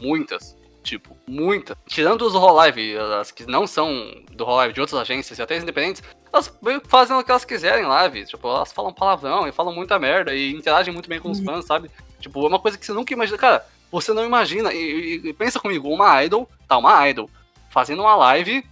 [0.00, 5.00] muitas, tipo, muitas, tirando os do Hololive, as que não são do Hololive, de outras
[5.00, 6.52] agências e até as independentes, elas
[6.86, 8.24] fazem o que elas quiserem em live.
[8.26, 11.64] Tipo, elas falam palavrão e falam muita merda e interagem muito bem com os fãs,
[11.64, 11.90] sabe?
[12.20, 13.38] Tipo, é uma coisa que você nunca imagina.
[13.38, 14.70] Cara, você não imagina.
[14.72, 14.76] E,
[15.24, 17.30] e- e pensa comigo, uma idol, tá, uma idol,
[17.70, 18.62] fazendo uma live,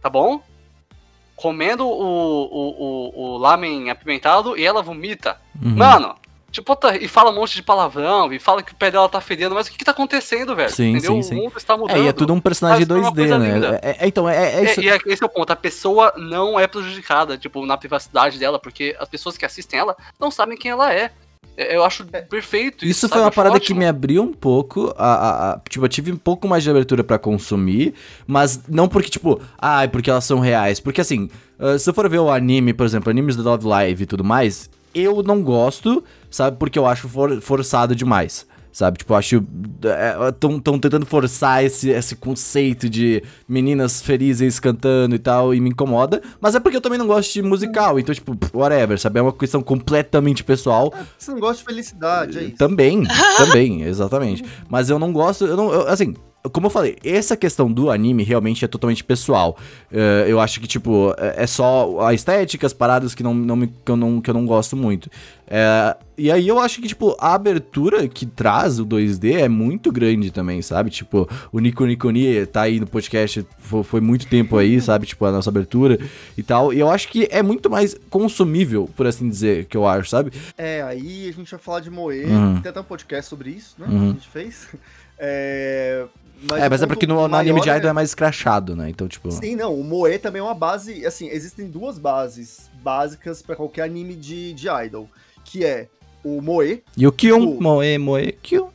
[0.00, 0.40] tá bom?
[1.34, 5.36] Comendo o, o, o, o lamen apimentado e ela vomita.
[5.62, 5.76] Uhum.
[5.76, 6.14] Mano,
[6.50, 9.54] tipo, e fala um monte de palavrão, e fala que o pé dela tá fedendo,
[9.54, 10.70] mas o que que tá acontecendo, velho?
[10.70, 11.12] Sim, Entendeu?
[11.12, 11.34] sim, O sim.
[11.34, 11.98] mundo está mudando.
[11.98, 13.78] É, e é tudo um personagem Mas foi uma 2D, coisa né?
[13.82, 14.80] É, é- então, é, é É, isso.
[14.80, 18.58] e é- esse é o ponto, a pessoa não é prejudicada, tipo, na privacidade dela,
[18.58, 21.12] porque as pessoas que assistem ela não sabem quem ela é.
[21.56, 23.06] É, Eu acho perfeito isso.
[23.06, 23.78] Isso foi uma parada que ótimo.
[23.80, 24.92] me abriu um pouco.
[24.98, 27.94] A, a- a- tipo, eu tive um pouco mais de abertura pra consumir,
[28.26, 30.80] mas não porque, tipo, ah, é porque elas são reais.
[30.80, 34.02] Porque assim, ah, se eu for ver o anime, por exemplo, animes do Love Live
[34.02, 36.58] e tudo mais, eu não gosto, sabe?
[36.58, 38.46] Porque eu acho for- forçado demais.
[38.76, 39.42] Sabe, tipo, acho.
[40.28, 46.20] Estão tentando forçar esse, esse conceito de meninas felizes cantando e tal, e me incomoda.
[46.38, 49.18] Mas é porque eu também não gosto de musical, então, tipo, whatever, sabe?
[49.18, 50.92] É uma questão completamente pessoal.
[51.16, 52.56] Você não gosta de felicidade, é isso.
[52.58, 53.02] Também,
[53.38, 54.44] também, exatamente.
[54.68, 56.14] Mas eu não gosto, eu não, eu- assim,
[56.50, 59.56] como eu falei, essa questão do anime realmente é totalmente pessoal.
[59.92, 63.56] Eh, eu acho que, tipo, é é só a estética, as paradas que, não, não
[63.56, 65.10] me- que, eu, não, que eu não gosto muito.
[65.48, 69.92] Eh, e aí eu acho que, tipo, a abertura que traz o 2D é muito
[69.92, 70.88] grande também, sabe?
[70.90, 75.06] Tipo, o Nico Niconi tá aí no podcast, foi, foi muito tempo aí, sabe?
[75.06, 75.98] Tipo, a nossa abertura
[76.38, 76.72] e tal.
[76.72, 80.32] E eu acho que é muito mais consumível, por assim dizer, que eu acho, sabe?
[80.56, 82.60] É, aí a gente vai falar de Moe, Uhum.
[82.62, 83.86] tem até um podcast sobre isso, né?
[83.88, 83.98] Uhum.
[83.98, 84.68] Que a gente fez.
[85.18, 86.04] É,
[86.50, 88.88] é, o mas é porque no, no anime de é- Idol é mais escrachado, né?
[88.90, 89.30] Então, tipo.
[89.30, 93.82] Sim, não, o Moe também é uma base, assim, existem duas bases básicas pra qualquer
[93.82, 95.08] anime de, de idol,
[95.44, 95.88] que é
[96.24, 98.68] o Moe, E o Kyun, Tipo- Moe, Moe, Kyun.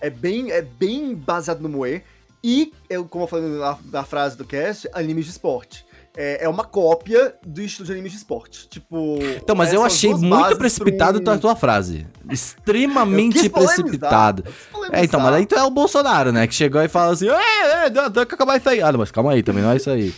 [0.00, 2.02] é bem, é bem baseado no Moe,
[2.42, 5.84] e, eu, como eu falei na, na frase do cast, animes de esporte.
[6.16, 8.68] É, é uma cópia do estilo de animes de esporte.
[8.68, 9.18] Tipo.
[9.36, 12.06] Então, mas eu essas achei muito precipitado um- a tua frase.
[12.24, 14.44] Eu Extremamente precipitado.
[14.72, 14.84] eu.
[14.92, 16.46] É, então, mas aí tu é o Bolsonaro, né?
[16.46, 18.80] Que chegou e fala assim, é, é, dá, dá que acabar isso aí.
[18.80, 20.14] Ah, mas calma aí, também não é isso aí.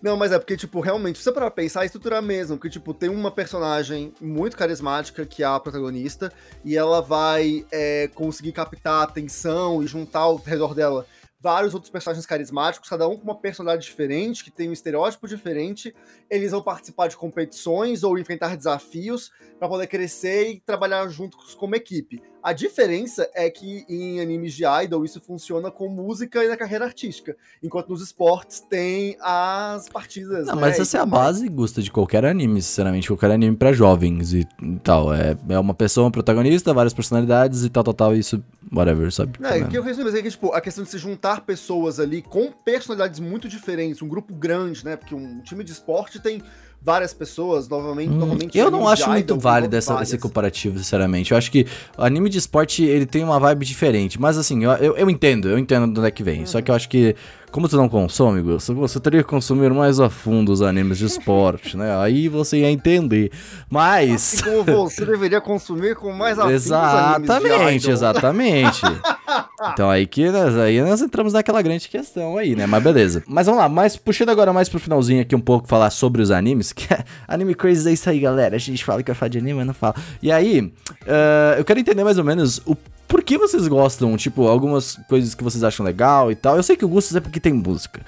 [0.00, 2.22] Não, mas é porque, tipo, realmente, se você parar pra pensar, a estrutura é a
[2.22, 6.32] mesma, porque, tipo, tem uma personagem muito carismática, que é a protagonista,
[6.64, 11.04] e ela vai é, conseguir captar a atenção e juntar ao redor dela
[11.40, 15.94] vários outros personagens carismáticos, cada um com uma personalidade diferente, que tem um estereótipo diferente.
[16.28, 21.76] Eles vão participar de competições ou enfrentar desafios para poder crescer e trabalhar juntos como
[21.76, 22.22] equipe.
[22.42, 26.84] A diferença é que em animes de idol isso funciona com música e na carreira
[26.84, 30.46] artística, enquanto nos esportes tem as partidas.
[30.46, 31.22] Não, né, mas essa é a mais.
[31.24, 33.08] base, Gusta, de qualquer anime, sinceramente.
[33.08, 34.46] Qualquer anime pra jovens e
[34.82, 35.12] tal.
[35.12, 38.16] É, é uma pessoa, um protagonista, várias personalidades e tal, tal, tal.
[38.16, 39.38] Isso, whatever, sabe?
[39.42, 42.22] É, o que eu resumo é que, tipo, a questão de se juntar pessoas ali
[42.22, 44.96] com personalidades muito diferentes, um grupo grande, né?
[44.96, 46.42] Porque um time de esporte tem
[46.80, 51.32] várias pessoas, novamente, Hum, novamente eu não acho muito idol, válido essa, esse comparativo, sinceramente.
[51.32, 51.66] Eu acho que
[51.96, 54.20] o anime de esporte, ele tem uma vibe diferente.
[54.20, 56.46] Mas assim, eu, eu, eu entendo, eu entendo de onde é que vem.
[56.46, 57.14] Só que eu acho que,
[57.50, 61.06] como tu não consome, Gus, você teria que consumir mais a fundo os animes de
[61.06, 61.96] esporte, né?
[62.00, 63.30] Aí você ia entender.
[63.68, 64.34] Mas...
[64.34, 67.92] Assim como você deveria consumir com mais afinco os animes de Exatamente, idol.
[67.92, 68.82] exatamente.
[69.72, 72.66] então aí que nós, aí nós entramos naquela grande questão aí, né?
[72.66, 73.22] Mas beleza.
[73.26, 76.30] Mas vamos lá, mas puxando agora mais pro finalzinho aqui um pouco, falar sobre os
[76.30, 78.56] animes, que é Anime Crazy é isso aí, galera.
[78.56, 79.94] A gente fala que vai falar de anime, mas não fala.
[80.22, 80.72] E aí,
[81.06, 82.76] eh, eu quero entender mais ou menos o
[83.06, 86.56] por que vocês gostam, tipo, algumas coisas que vocês acham legal e tal.
[86.56, 88.02] Eu sei que o gosto é porque tem música.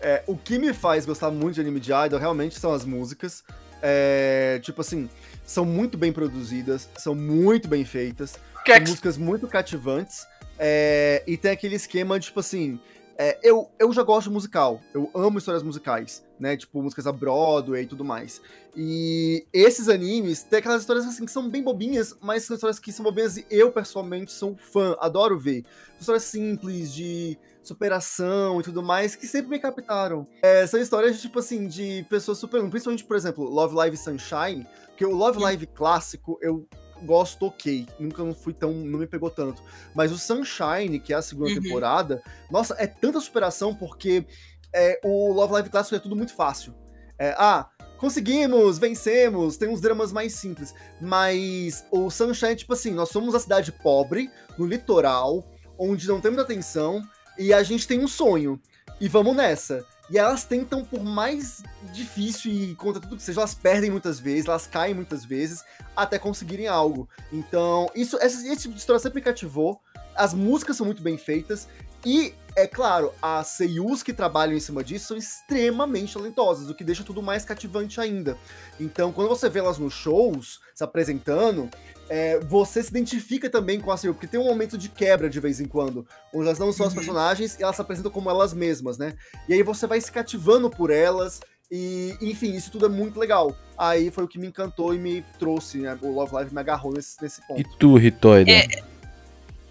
[0.00, 3.44] É, o que me faz gostar muito de anime de idol realmente são as músicas.
[3.82, 5.08] É, tipo assim,
[5.44, 10.26] são muito bem produzidas, são muito bem feitas, é que- músicas muito cativantes.
[10.58, 12.80] É, e tem aquele esquema, tipo assim.
[13.18, 16.56] é, eu, eu já gosto de musical, eu amo histórias musicais, né?
[16.56, 18.40] Tipo, músicas da Broadway e tudo mais.
[18.76, 22.92] E esses animes tem aquelas histórias assim que são bem bobinhas, mas são histórias que
[22.92, 25.64] são bobinhas e eu, pessoalmente, sou fã, adoro ver.
[25.98, 30.24] Histórias simples, de superação e tudo mais, que sempre me captaram.
[30.40, 32.70] É, são histórias, de, tipo assim, de pessoas superando.
[32.70, 36.68] Principalmente, por exemplo, Love Live Sunshine, porque o Love Live clássico eu
[37.02, 37.86] gosto ok.
[37.98, 38.72] Nunca não fui tão.
[38.72, 39.62] não me pegou tanto.
[39.94, 41.60] Mas o Sunshine, que é a segunda Uhum.
[41.62, 44.26] temporada, nossa, é tanta superação porque
[44.74, 46.74] é, o Love Live clássico é tudo muito fácil.
[47.18, 47.68] É, ah,
[47.98, 50.74] conseguimos, vencemos, tem uns dramas mais simples.
[51.00, 55.44] Mas o Sunshine, tipo assim, nós somos a cidade pobre, no litoral,
[55.78, 57.02] onde não temos atenção,
[57.38, 58.60] e a gente tem um sonho.
[59.00, 59.84] E vamos nessa.
[60.10, 64.46] E elas tentam, por mais difícil e contra tudo que seja, elas perdem muitas vezes,
[64.46, 65.62] elas caem muitas vezes,
[65.94, 67.08] até conseguirem algo.
[67.32, 69.80] Então, isso, esse, esse tipo de história sempre cativou.
[70.14, 71.68] As músicas são muito bem feitas.
[72.04, 72.32] E,
[72.62, 77.04] é claro, as seiyus que trabalham em cima disso são extremamente talentosas, o que deixa
[77.04, 78.36] tudo mais cativante ainda.
[78.80, 81.68] Então, quando você vê elas nos shows, se apresentando,
[82.08, 85.40] é, você se identifica também com a Seiyu, porque tem um momento de quebra de
[85.40, 86.98] vez em quando, onde elas não são as Uhum.
[86.98, 89.14] personagens e elas se apresentam como elas mesmas, né?
[89.48, 91.40] E aí você vai se cativando por elas,
[91.70, 93.54] e enfim, isso tudo é muito legal.
[93.76, 95.98] Aí foi o que me encantou e me trouxe, né?
[96.00, 97.60] O Love Live me agarrou nesse, nesse ponto.
[97.60, 98.50] E tu, Ritoida?
[98.50, 98.66] É,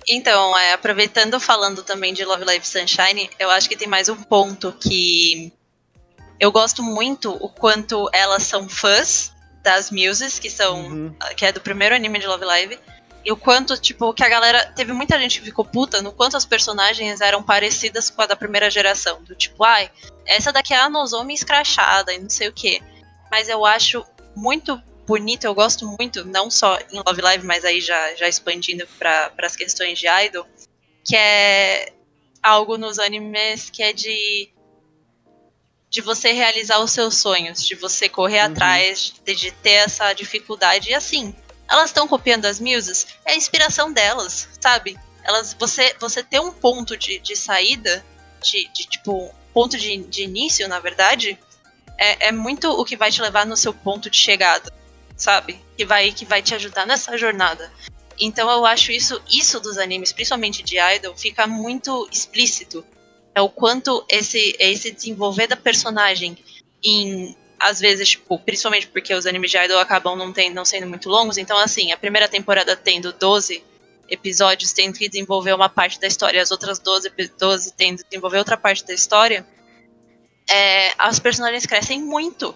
[0.07, 4.15] Então, é, aproveitando falando também de Love Live Sunshine, eu acho que tem mais um
[4.15, 5.51] ponto que
[6.39, 9.33] eu gosto muito o quanto elas são fãs
[9.63, 11.15] das Muses, que são Uhum.
[11.35, 12.79] que é do primeiro anime de Love Live,
[13.25, 14.71] e o quanto, tipo, que a galera.
[14.73, 18.37] Teve muita gente que ficou puta no quanto as personagens eram parecidas com a da
[18.37, 19.21] primeira geração.
[19.21, 19.91] Do tipo, ai,
[20.25, 22.81] essa daqui é a Nozomi escrachada e não sei o quê.
[23.29, 27.79] Mas eu acho muito bonito, eu gosto muito, não só em Love Live, mas aí
[27.79, 30.45] já, já expandindo para as questões de idol,
[31.05, 31.93] que é
[32.43, 34.51] algo nos animes que é de
[35.89, 38.51] de você realizar os seus sonhos, de você correr Uhum.
[38.51, 40.89] atrás, de, de ter essa dificuldade.
[40.89, 41.33] E assim,
[41.65, 44.99] elas estão copiando as muses, é a inspiração delas, sabe?
[45.23, 48.05] Elas, você, você ter um ponto de, de saída,
[48.43, 51.39] de, de tipo, ponto de, de início, na verdade,
[51.97, 54.69] é, é muito o que vai te levar no seu ponto de chegada,
[55.17, 55.59] sabe?
[55.75, 57.71] Que vai, que vai te ajudar nessa jornada.
[58.19, 62.85] Então eu acho isso, isso dos animes, principalmente de idol, fica muito explícito.
[63.35, 66.37] É o quanto esse, esse desenvolver da personagem
[66.83, 70.85] em às vezes, tipo, principalmente porque os animes de idol acabam não, tem, não sendo
[70.85, 73.63] muito longos, então assim, a primeira temporada tendo 12
[74.07, 78.09] episódios, tendo que desenvolver uma parte da história, as outras 12, epi- 12 tendo que
[78.09, 79.45] desenvolver outra parte da história,
[80.49, 82.55] é, as personagens crescem muito.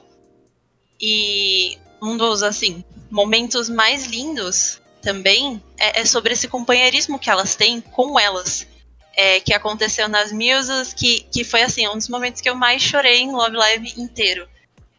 [0.99, 7.55] E um dos, assim, momentos mais lindos também é, é sobre esse companheirismo que elas
[7.55, 8.67] têm com elas.
[9.13, 12.81] É, que aconteceu nas Muses, que, que foi assim, um dos momentos que eu mais
[12.81, 14.47] chorei em Love Live inteiro.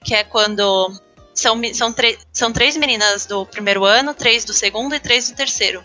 [0.04, 0.92] Que é quando
[1.34, 1.94] são, são,
[2.30, 5.82] são três meninas do primeiro ano, três do segundo e três do terceiro.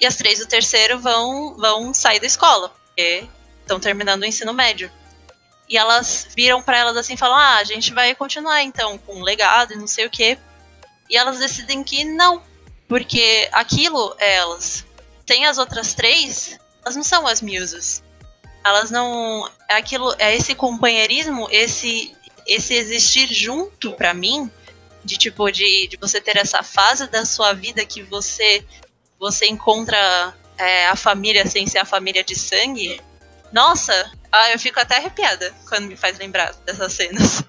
[0.00, 3.24] E as três do terceiro vão, vão sair da escola, porque
[3.60, 4.90] estão terminando o ensino médio.
[5.72, 9.20] E elas viram pra elas assim e falam: Ah, a gente vai continuar então com
[9.20, 10.38] o legado e não sei o quê.
[11.08, 12.42] E elas decidem que não,
[12.86, 14.84] porque aquilo é elas.
[15.24, 18.04] Tem as outras três, elas não são as muses.
[18.62, 19.50] Elas não.
[19.66, 22.14] É aquilo, é esse companheirismo, esse,
[22.46, 24.50] esse existir junto pra mim,
[25.02, 28.62] de tipo, de, de você ter essa fase da sua vida que você,
[29.18, 33.00] você encontra é, a família sem ser a família de sangue.
[33.50, 37.44] Nossa, ah, eu fico até arrepiada quando me faz lembrar dessas cenas.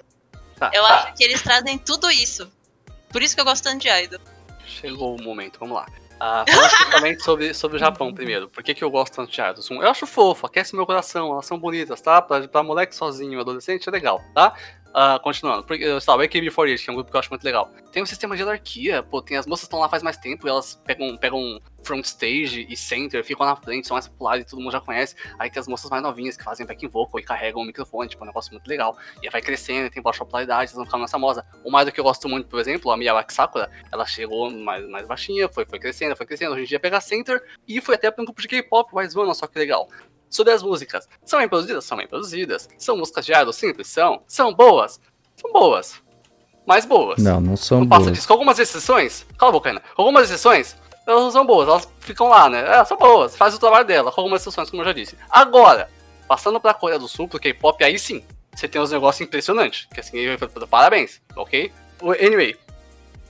[0.58, 0.96] Tá, Eu tá.
[0.96, 2.52] acho que eles trazem tudo isso.
[3.10, 4.20] Por isso que eu gosto tanto de Idol.
[4.66, 5.86] Chegou o momento, vamos lá.
[6.20, 8.48] Ah, falando especificamente sobre, sobre o Japão primeiro.
[8.50, 9.70] Por que, que eu gosto tanto de idols?
[9.70, 12.22] Um, eu acho fofo, aquece meu coração, elas são bonitas, tá?
[12.22, 14.54] Pra, pra moleque sozinho, adolescente, é legal, tá?
[14.96, 17.30] Ah, continuando, porque, eu sei lá, o AKB48, que é um grupo que eu acho
[17.32, 17.72] muito legal.
[17.92, 20.48] Tem um sistema de hierarquia, pô, tem as moças que estão lá faz mais tempo,
[20.48, 24.60] elas pegam, pegam front stage e center, ficam na frente, são mais populares e todo
[24.60, 25.16] mundo já conhece.
[25.40, 28.24] Aí tem as moças mais novinhas que fazem backing vocal e carregam o microfone, tipo,
[28.24, 28.96] é um negócio muito legal.
[29.24, 31.44] E vai crescendo, tem baixa popularidade, elas vão ficando mais famosas.
[31.66, 35.08] Uma do que eu gosto muito, por exemplo, a Miyawaki Sakura, ela chegou mais, mais
[35.08, 38.22] baixinha, foi, foi crescendo, foi crescendo, hoje em dia pega center e foi até pra
[38.22, 39.88] um grupo de K-pop, Wise One, só que legal.
[40.34, 41.86] Sobre as músicas, são bem produzidas?
[41.86, 42.68] São bem produzidas.
[42.80, 43.54] São músicas de idol?
[43.54, 44.24] Simples, são.
[44.28, 45.00] São boas?
[45.36, 46.02] São boas.
[46.66, 47.22] Mais boas.
[47.22, 48.14] Não, não são Não passa boas.
[48.14, 48.28] disso.
[48.28, 49.84] Com algumas exceções, cala a boca, Ana.
[49.96, 50.76] Com algumas exceções,
[51.06, 52.62] elas não são boas, elas ficam lá, né?
[52.62, 55.16] Elas são boas, faz o trabalho dela, com algumas exceções, como eu já disse.
[55.30, 55.88] Agora,
[56.28, 58.24] passando pra Coreia do Sul, pro K-pop, aí sim,
[58.56, 59.88] você tem uns negócios impressionantes.
[59.94, 60.18] Que assim,
[60.68, 61.72] parabéns, ok?
[62.02, 62.56] Anyway,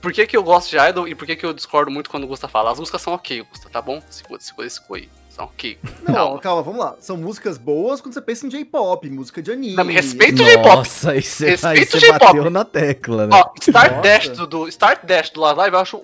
[0.00, 2.24] por que, que eu gosto de Idol e por que, que eu discordo muito quando
[2.24, 2.70] o Gusta fala?
[2.70, 4.00] As músicas são ok, Gusta, tá bom?
[4.08, 5.10] Segura, segura esse aí.
[5.34, 5.76] São ok.
[6.06, 6.40] Não, Calma.
[6.40, 6.62] calma.
[6.62, 6.96] vamos lá.
[7.00, 9.74] São músicas boas quando você pensa em J-pop, música de anime.
[9.74, 10.76] Não, me respeita o J-pop.
[10.76, 12.24] Nossa, aí você, aí Respeita você o J-pop.
[12.26, 13.36] bateu na tecla, né?
[13.36, 14.00] Ó, Start.
[14.00, 16.02] Dash do, do Start Dash do Love Live eu acho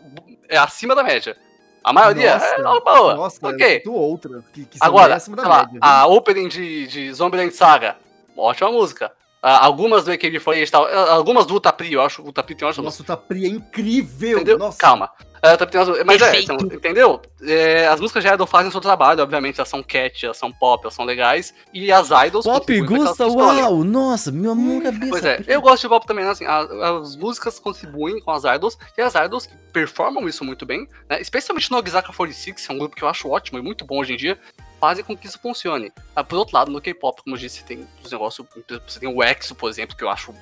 [0.48, 1.36] é acima da média.
[1.84, 3.14] A maioria Nossa, é uma boa.
[3.14, 3.80] Nossa, ok.
[3.80, 4.42] tu outra.
[4.52, 7.96] Que, que Agora, acima da lá, média, a opening de, de Zombieland Saga,
[8.36, 9.12] ótima música.
[9.40, 12.66] Ah, algumas do AKB48 e tal, ah, algumas do Utapri, eu acho o Utapri tem
[12.66, 13.02] ótima música.
[13.04, 14.38] Nossa, o Tapri é incrível.
[14.38, 14.58] Entendeu?
[14.58, 14.76] Nossa.
[14.76, 15.08] Calma.
[15.42, 16.52] Umas- mas é, Perfeito.
[16.52, 17.22] então, entendeu?
[17.42, 20.52] É, as músicas de Idol fazem o seu trabalho, obviamente, elas são catchy, elas são
[20.52, 21.54] pop, elas são legais.
[21.72, 22.44] E as idols.
[22.44, 23.82] Pop Gusta, uau!
[23.82, 25.06] Nossa, meu minha cabeça.
[25.08, 26.30] Pois é, eu gosto de pop também, né?
[26.32, 30.66] Assim, a- as músicas contribuem com as idols, e as idols que performam isso muito
[30.66, 31.20] bem, né?
[31.20, 33.98] Especialmente no Ogisaka 46, que é um grupo que eu acho ótimo e muito bom
[34.00, 34.38] hoje em dia,
[34.78, 35.90] fazem com que isso funcione.
[36.14, 38.46] Ah, por outro lado, no K-pop, como eu disse, tem os negócios.
[38.86, 40.34] Você tem o EXO, por exemplo, que eu acho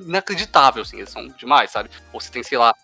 [0.00, 1.90] inacreditável, assim, eles são demais, sabe?
[2.12, 2.74] Ou você tem, sei lá.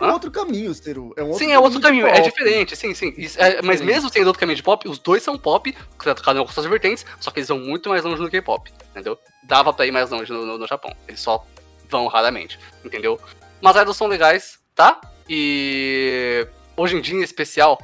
[0.00, 1.12] É um outro caminho, Ciro.
[1.16, 3.08] É um outro sim, é outro caminho, é diferente, sim, sim.
[3.36, 3.84] É- mas Diferente.
[3.84, 7.04] mesmo tendo outro caminho de pop, os dois são pop, cada um com suas vertentes,
[7.20, 9.18] só que eles vão muito mais longe no K-pop, entendeu?
[9.44, 10.94] Dava pra ir mais longe no, no- no Japão.
[11.08, 11.44] Eles só
[11.88, 13.20] vão raramente, entendeu?
[13.60, 15.00] Mas idols são legais, tá?
[15.28, 16.46] E
[16.76, 17.78] hoje em dia, em especial,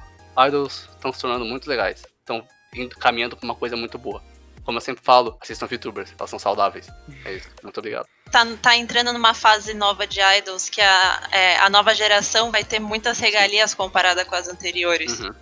[0.47, 2.05] idols estão se tornando muito legais.
[2.21, 2.47] Estão
[3.01, 4.23] caminhando pra uma coisa muito boa.
[4.65, 6.89] Como eu sempre falo, assistam VTubers, elas são saudáveis.
[7.25, 8.07] É isso, muito obrigado.
[8.31, 12.63] Tá, tá entrando numa fase nova de idols que a, é, a nova geração vai
[12.63, 15.19] ter muitas regalias comparada com as anteriores.
[15.21, 15.35] Uhum.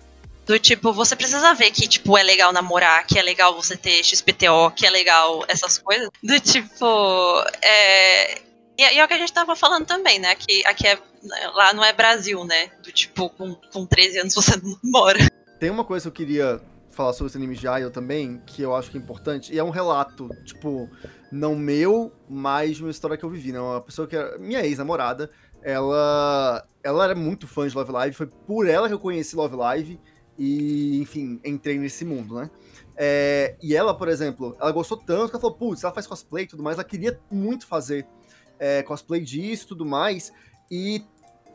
[0.47, 4.01] Do tipo, você precisa ver que, tipo, é legal namorar, que é legal você ter
[4.01, 6.09] XPTO, que é legal essas coisas.
[6.23, 8.35] Do tipo, é...
[8.77, 10.35] E, e é o que a gente tava falando também, né?
[10.35, 10.97] Que aqui é...
[11.53, 12.71] Lá não é Brasil, né?
[12.81, 15.19] Do tipo, com, com 13 anos você não mora.
[15.59, 16.61] Tem uma coisa que eu queria
[16.91, 19.63] falar sobre esse anime de Idol também, que eu acho que é importante, e é
[19.63, 20.89] um relato, tipo,
[21.31, 23.59] não meu, mas uma história que eu vivi, né?
[23.59, 25.29] Uma pessoa que era minha ex-namorada,
[25.61, 29.55] ela, ela era muito fã de Love Live, foi por ela que eu conheci Love
[29.55, 29.99] Live,
[30.37, 32.49] e, enfim, entrei nesse mundo, né?
[32.95, 36.45] É, e ela, por exemplo, ela gostou tanto que ela falou, putz, ela faz cosplay
[36.45, 38.07] e tudo mais, ela queria muito fazer
[38.59, 40.31] é, cosplay disso e tudo mais,
[40.69, 41.03] e,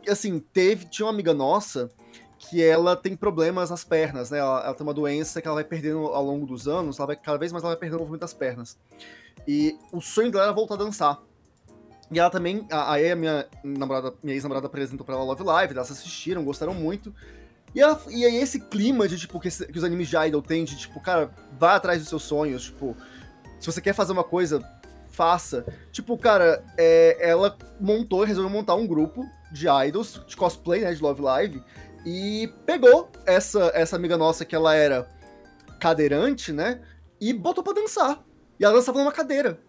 [0.09, 1.91] assim, teve, tinha uma amiga nossa
[2.39, 4.39] que ela tem problemas nas pernas, né?
[4.39, 7.17] Ela, ela tem uma doença que ela vai perdendo ao longo dos anos, ela vai,
[7.17, 8.77] cada vez mais ela vai perdendo o movimento das pernas.
[9.47, 11.23] E o sonho dela era voltar a dançar.
[12.11, 15.91] E ela também, aí a minha namorada, minha ex-namorada apresentou pra ela Love Live, elas
[15.91, 17.15] assistiram, gostaram muito.
[17.75, 20.65] E, ela, e aí esse clima de, tipo, que, que os animes de idol têm,
[20.65, 22.95] de, tipo, cara, vai atrás dos seus sonhos, tipo,
[23.59, 24.61] se você quer fazer uma coisa,
[25.09, 25.65] faça.
[25.91, 31.03] Tipo, cara, é, ela montou, resolveu montar um grupo de idols, de cosplay, né, de
[31.03, 31.63] Love Live,
[32.05, 35.09] e pegou essa, essa amiga nossa que ela era
[35.79, 36.81] cadeirante, né?
[37.21, 38.23] E botou pra dançar.
[38.59, 39.61] E ela dançava numa cadeira.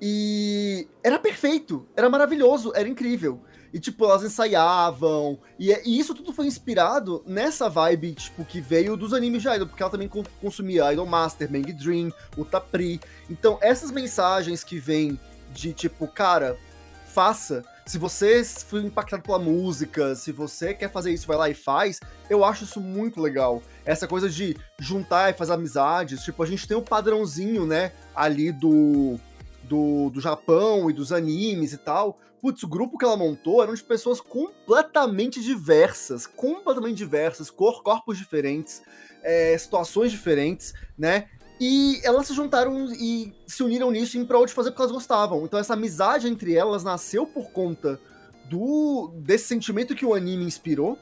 [0.00, 3.40] E era perfeito, era maravilhoso, era incrível.
[3.72, 5.38] E, tipo, elas ensaiavam.
[5.58, 9.66] E, e isso tudo foi inspirado nessa vibe, tipo, que veio dos animes de Idol,
[9.66, 13.00] porque ela também con- consumia Idol Master, Bang Dream, o Tapri.
[13.30, 15.18] Então, essas mensagens que vêm
[15.52, 16.58] de, tipo, cara,
[17.06, 17.64] faça.
[17.84, 21.98] Se você foi impactado pela música, se você quer fazer isso, vai lá e faz,
[22.30, 23.60] eu acho isso muito legal.
[23.84, 28.52] Essa coisa de juntar e fazer amizades, tipo, a gente tem um padrãozinho, né, ali
[28.52, 29.18] do,
[29.64, 32.18] do, do Japão e dos animes e tal.
[32.40, 38.16] Putz, o grupo que ela montou eram de pessoas completamente diversas, completamente diversas, cor, corpos
[38.16, 38.82] diferentes,
[39.22, 41.28] é, situações diferentes, né?
[41.64, 45.44] E elas se juntaram e se uniram nisso em prol de fazer porque elas gostavam.
[45.44, 48.00] Então essa amizade entre elas nasceu por conta
[48.50, 50.98] do desse sentimento que o anime inspirou,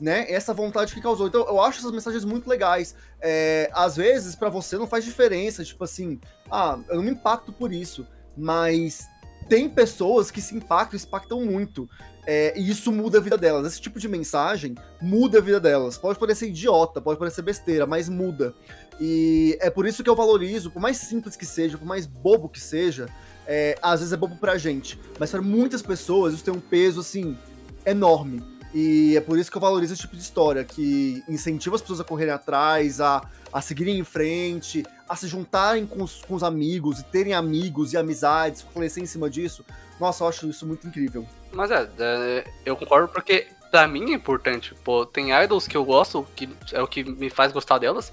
[0.00, 0.30] né?
[0.30, 1.26] Essa vontade que causou.
[1.26, 2.94] Então eu acho essas mensagens muito legais.
[3.20, 7.52] É, às vezes pra você não faz diferença, tipo assim, ah, eu não me impacto
[7.52, 9.08] por isso, mas
[9.48, 11.90] tem pessoas que se impactam, se impactam muito.
[12.28, 13.66] É, e isso muda a vida delas.
[13.66, 15.98] Esse tipo de mensagem muda a vida delas.
[15.98, 18.54] Pode parecer idiota, pode parecer besteira, mas muda.
[19.00, 22.48] E é por isso que eu valorizo, por mais simples que seja, por mais bobo
[22.48, 23.06] que seja,
[23.46, 27.00] é, às vezes é bobo pra gente, mas para muitas pessoas isso tem um peso,
[27.00, 27.36] assim,
[27.84, 28.42] enorme.
[28.74, 32.00] E é por isso que eu valorizo esse tipo de história, que incentiva as pessoas
[32.00, 36.42] a correrem atrás, a, a seguirem em frente, a se juntarem com os, com os
[36.42, 39.64] amigos, e terem amigos e amizades, fortalecer em cima disso.
[40.00, 41.26] Nossa, eu acho isso muito incrível.
[41.52, 44.74] Mas é, é, eu concordo porque pra mim é importante.
[44.84, 48.12] Pô, tem idols que eu gosto, que é o que me faz gostar delas,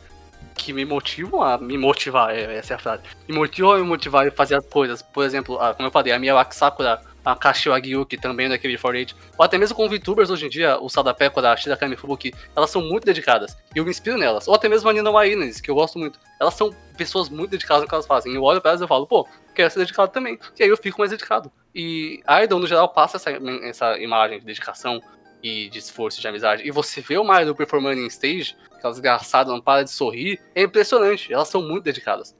[0.56, 3.04] que me motivam a me motivar, é, essa é a frase.
[3.28, 5.01] Me motivam a me motivar a fazer as coisas.
[5.01, 9.16] Por exemplo, a- como eu falei, a Miyawaki Sakura, a Kashio Agiyuki também da KB48,
[9.38, 12.82] ou até mesmo com VTubers hoje em dia, o Sadapeko da Shirakami Fubuki, elas são
[12.82, 13.56] muito dedicadas.
[13.74, 14.47] E eu me inspiro nelas.
[14.47, 16.20] Ou até mesmo a Nina Wainas, que eu gosto muito.
[16.39, 18.34] Elas são pessoas muito dedicadas no que elas fazem.
[18.36, 19.26] Eu olho pra elas e falo, pô,
[19.56, 20.38] quero ser dedicado também.
[20.60, 21.49] E aí eu fico mais dedicado.
[21.74, 23.32] E a Idol, no geral, passa essa,
[23.64, 25.01] essa imagem de dedicação
[25.43, 26.65] e de esforço, de amizade.
[26.65, 30.63] E você vê o Idol performando em stage, aquelas desgraçadas não para de sorrir, é
[30.63, 31.31] impressionante.
[31.31, 32.33] Elas são muito dedicadas.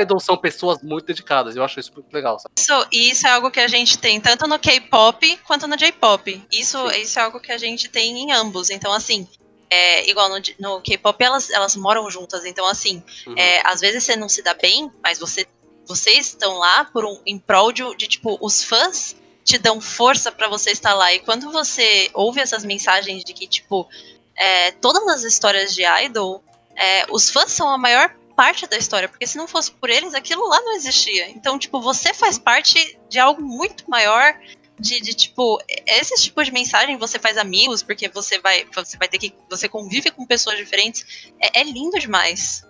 [0.00, 1.56] Idols são pessoas muito dedicadas.
[1.56, 2.52] Eu acho isso muito legal, sabe?
[2.58, 6.42] Isso, isso é algo que a gente tem tanto no K-pop quanto no J-pop.
[6.52, 8.68] Isso, isso é algo que a gente tem em ambos.
[8.68, 9.28] Então, assim,
[9.70, 12.44] é, igual no, no K-pop, elas, elas moram juntas.
[12.44, 13.34] Então, assim, Uhum.
[13.38, 15.46] é, às vezes você não se dá bem, mas você,
[15.86, 19.14] vocês estão lá por um, em prol de, de, tipo, os fãs
[19.50, 21.12] te dão força pra você estar lá.
[21.12, 23.88] E quando você ouve essas mensagens de que, tipo,
[24.36, 26.42] é, todas as histórias de idol,
[26.76, 30.14] é, os fãs são a maior parte da história, porque se não fosse por eles,
[30.14, 31.28] aquilo lá não existia.
[31.30, 34.34] Então, tipo, você faz parte de algo muito maior.
[34.78, 39.08] De, de, tipo, esse tipo de mensagem você faz amigos, porque você vai, você vai
[39.08, 39.34] ter que.
[39.50, 41.28] Você convive com pessoas diferentes.
[41.38, 42.62] É, é lindo demais.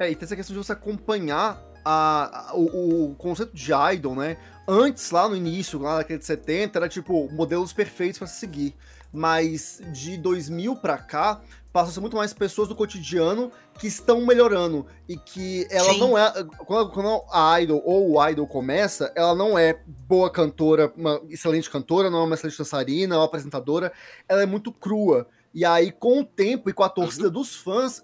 [0.00, 4.16] É, e tem essa questão de você acompanhar a, a- o, o conceito de idol,
[4.16, 4.36] né?
[4.66, 8.38] Antes, lá no início, lá na década de 70, era tipo modelos perfeitos pra se
[8.38, 8.74] seguir.
[9.12, 11.42] Mas de 2000 pra cá,
[11.72, 14.86] passam a ser muito mais pessoas do cotidiano que estão melhorando.
[15.08, 16.00] E que ela Sim.
[16.00, 16.32] não é.
[16.66, 21.68] Quando, quando a idol ou o idol começa, ela não é boa cantora, uma excelente
[21.70, 23.92] cantora, não é uma excelente dançarina, uma apresentadora.
[24.28, 25.26] Ela é muito crua.
[25.54, 28.02] E aí, com o tempo e com a torcida dos fãs,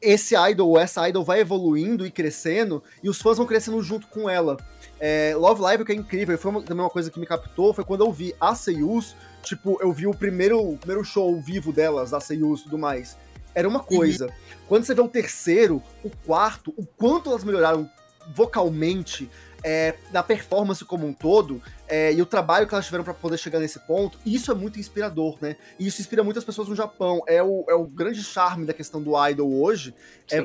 [0.00, 4.06] esse idol ou essa idol vai evoluindo e crescendo e os fãs vão crescendo junto
[4.08, 4.56] com ela.
[5.06, 7.26] É, Love Live, o que é incrível, e foi uma- também uma coisa que me
[7.26, 11.38] captou, foi quando eu vi a Seiyus, tipo, eu vi o primeiro, o primeiro show
[11.42, 13.14] vivo delas, da Seiyus e tudo mais.
[13.54, 14.32] Era uma coisa.
[14.66, 17.86] Quando você vê o terceiro, o quarto, o quanto elas melhoraram
[18.34, 19.28] vocalmente,
[19.62, 23.36] é, na performance como um todo, é, e o trabalho que elas tiveram pra poder
[23.36, 25.56] chegar nesse ponto, isso é muito inspirador, né?
[25.78, 27.22] E isso inspira muitas pessoas no Japão.
[27.26, 29.94] É o, é o grande charme da questão do idol hoje,
[30.30, 30.44] é Sim.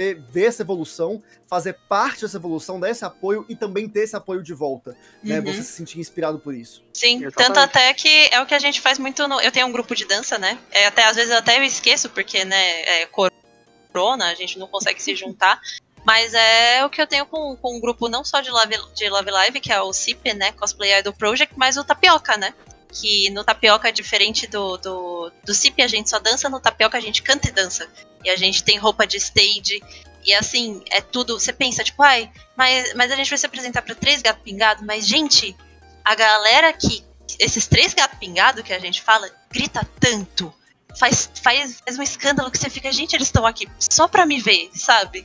[0.00, 4.16] Você ver essa evolução, fazer parte dessa evolução, dar esse apoio e também ter esse
[4.16, 5.38] apoio de volta, né?
[5.38, 5.44] Uhum.
[5.44, 6.82] Você se sentir inspirado por isso.
[6.94, 7.34] Sim, Exatamente.
[7.34, 9.40] tanto até que é o que a gente faz muito no.
[9.40, 10.58] Eu tenho um grupo de dança, né?
[10.70, 14.66] É, até às vezes eu até eu esqueço, porque, né, é corona, a gente não
[14.66, 15.60] consegue se juntar.
[16.02, 19.06] Mas é o que eu tenho com, com um grupo não só de Love, de
[19.10, 20.50] Love Live, que é o CIP, né?
[20.52, 22.54] Cosplay Idol Project, mas o Tapioca, né?
[22.92, 27.00] Que no Tapioca, diferente do, do, do CIP, a gente só dança, no Tapioca a
[27.00, 27.88] gente canta e dança.
[28.24, 29.80] E a gente tem roupa de stage.
[30.24, 31.38] E assim, é tudo.
[31.38, 34.84] Você pensa, tipo, ai, mas, mas a gente vai se apresentar pra três gatos pingados,
[34.84, 35.56] mas, gente,
[36.04, 37.04] a galera que.
[37.38, 40.52] Esses três gatos pingados que a gente fala, grita tanto.
[40.98, 44.40] Faz, faz, faz um escândalo que você fica, gente, eles estão aqui só pra me
[44.40, 45.24] ver, sabe?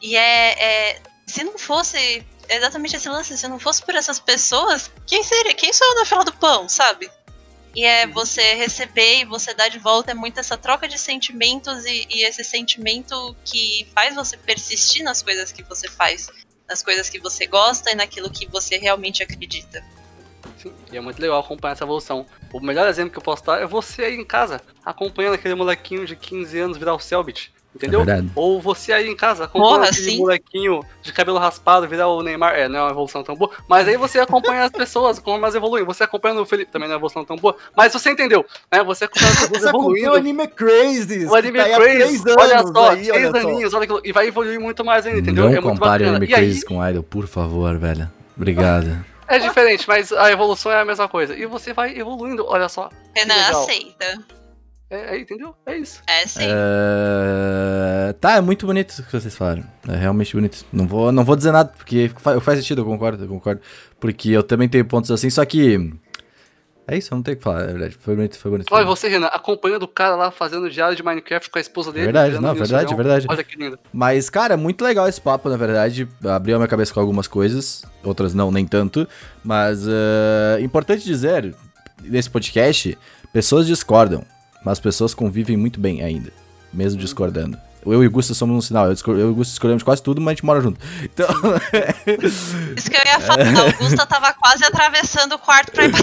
[0.00, 1.02] E é, é.
[1.24, 2.26] Se não fosse
[2.56, 5.54] exatamente esse lance, se não fosse por essas pessoas, quem seria?
[5.54, 7.10] Quem sou eu na fila do pão, sabe?
[7.74, 11.86] E é você receber e você dar de volta, é muito essa troca de sentimentos
[11.86, 16.28] e, e esse sentimento que faz você persistir nas coisas que você faz,
[16.68, 19.82] nas coisas que você gosta e naquilo que você realmente acredita.
[20.58, 22.26] Sim, e é muito legal acompanhar essa evolução.
[22.52, 26.06] O melhor exemplo que eu posso dar é você aí em casa, acompanhando aquele molequinho
[26.06, 27.52] de 15 anos virar o Selbit.
[27.74, 28.02] Entendeu?
[28.02, 28.22] É.
[28.36, 30.18] Ou você aí em casa, acompanhando Porra, aquele sim.
[30.18, 32.54] molequinho de cabelo raspado virar o Neymar.
[32.54, 33.50] É, não é uma evolução tão boa.
[33.66, 35.82] Mas aí você acompanha as pessoas, como elas evoluem.
[35.84, 37.56] Você acompanhando o Felipe, também não é uma evolução tão boa.
[37.74, 38.82] Mas você entendeu, né?
[38.84, 40.14] Você acompanha as pessoas acompanha o evoluindo.
[40.16, 43.48] Anime Crazy, O anime tá Crazy, olha só, aí, três olha só.
[43.48, 45.44] aninhos, olha aquilo, e vai evoluir muito mais ainda, entendeu?
[45.44, 46.16] Não é compare bacana.
[46.18, 48.10] Anime E aí, Crazy com Idol, por favor, velho.
[48.36, 49.02] Obrigado.
[49.26, 51.34] é diferente, mas a evolução é a mesma coisa.
[51.34, 52.90] E você vai evoluindo, olha só.
[53.14, 54.18] Renan aceita.
[54.92, 55.54] É, é, entendeu?
[55.64, 56.02] É isso.
[56.06, 56.44] É sim.
[56.46, 59.64] É, Tá, é muito bonito isso que vocês falaram.
[59.88, 60.64] É realmente bonito.
[60.72, 63.60] Não vou, não vou dizer nada, porque fa- faz sentido, eu concordo, eu concordo.
[63.98, 65.92] Porque eu também tenho pontos assim, só que.
[66.86, 67.96] É isso, eu não tenho o que falar, é verdade.
[67.98, 68.66] Foi bonito, foi bonito.
[68.70, 72.06] Olha você, Renan, acompanhando o cara lá fazendo diário de Minecraft com a esposa dele.
[72.06, 72.96] Verdade, não, verdade, Leão.
[72.96, 73.26] verdade.
[73.30, 73.78] Olha que lindo.
[73.92, 76.08] Mas, cara, muito legal esse papo, na verdade.
[76.24, 79.08] Abriu a minha cabeça com algumas coisas, outras não, nem tanto.
[79.44, 81.54] Mas, é importante dizer,
[82.02, 82.98] nesse podcast,
[83.32, 84.24] pessoas discordam,
[84.64, 86.32] mas pessoas convivem muito bem ainda,
[86.72, 87.58] mesmo discordando.
[87.84, 88.86] Eu e o Gusta somos um sinal.
[88.88, 90.78] Eu, eu e o Gusta escolhemos quase tudo, mas a gente mora junto.
[91.02, 91.26] Então,
[92.76, 93.44] Isso que eu ia falar.
[93.44, 95.98] A Augusta tava quase atravessando o quarto pra ir na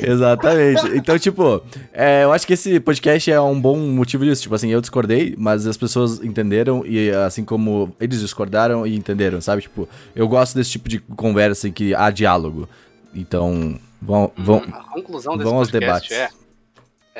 [0.00, 0.96] exatamente.
[0.96, 4.40] Então, tipo, é, eu acho que esse podcast é um bom motivo disso.
[4.42, 9.42] Tipo assim, eu discordei, mas as pessoas entenderam e assim como eles discordaram e entenderam,
[9.42, 9.60] sabe?
[9.60, 9.86] Tipo,
[10.16, 12.66] eu gosto desse tipo de conversa em que há diálogo.
[13.14, 16.34] Então, vão, vão, A conclusão desse vão aos podcast debates.
[16.34, 16.39] é,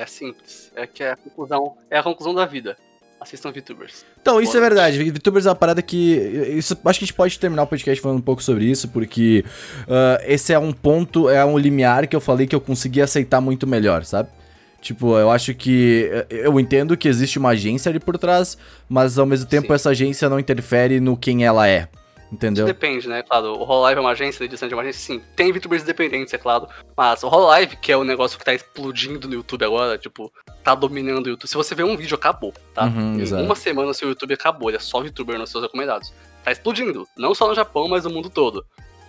[0.00, 0.72] é simples.
[0.74, 2.76] É que é a conclusão, é a conclusão da vida.
[3.20, 4.06] Assistam VTubers.
[4.22, 5.10] Então, isso é verdade.
[5.10, 6.14] VTubers é uma parada que.
[6.56, 9.44] Isso, acho que a gente pode terminar o podcast falando um pouco sobre isso, porque
[9.86, 13.40] ah, esse é um ponto, é um limiar que eu falei que eu consegui aceitar
[13.42, 14.30] muito melhor, sabe?
[14.80, 16.10] Tipo, eu acho que.
[16.30, 18.56] Eu entendo que existe uma agência ali por trás,
[18.88, 19.74] mas ao mesmo tempo Sim.
[19.74, 21.88] essa agência não interfere no quem ela é.
[22.32, 22.64] Entendeu?
[22.64, 23.22] Depende, né?
[23.22, 25.22] Claro, o Hololive é uma agência, a edição de uma agência, sim.
[25.34, 26.68] Tem VTubers independentes, é claro.
[26.96, 30.74] Mas o Hololive, que é o negócio que tá explodindo no YouTube agora, tipo, tá
[30.74, 31.48] dominando o YouTube.
[31.48, 32.84] Se você vê um vídeo, acabou, tá?
[32.84, 33.42] Uhum, em exato.
[33.42, 34.70] uma semana, seu YouTube acabou.
[34.70, 36.12] Ele é só VTuber nos seus recomendados.
[36.44, 37.06] Tá explodindo.
[37.16, 38.64] Não só no Japão, mas no mundo todo.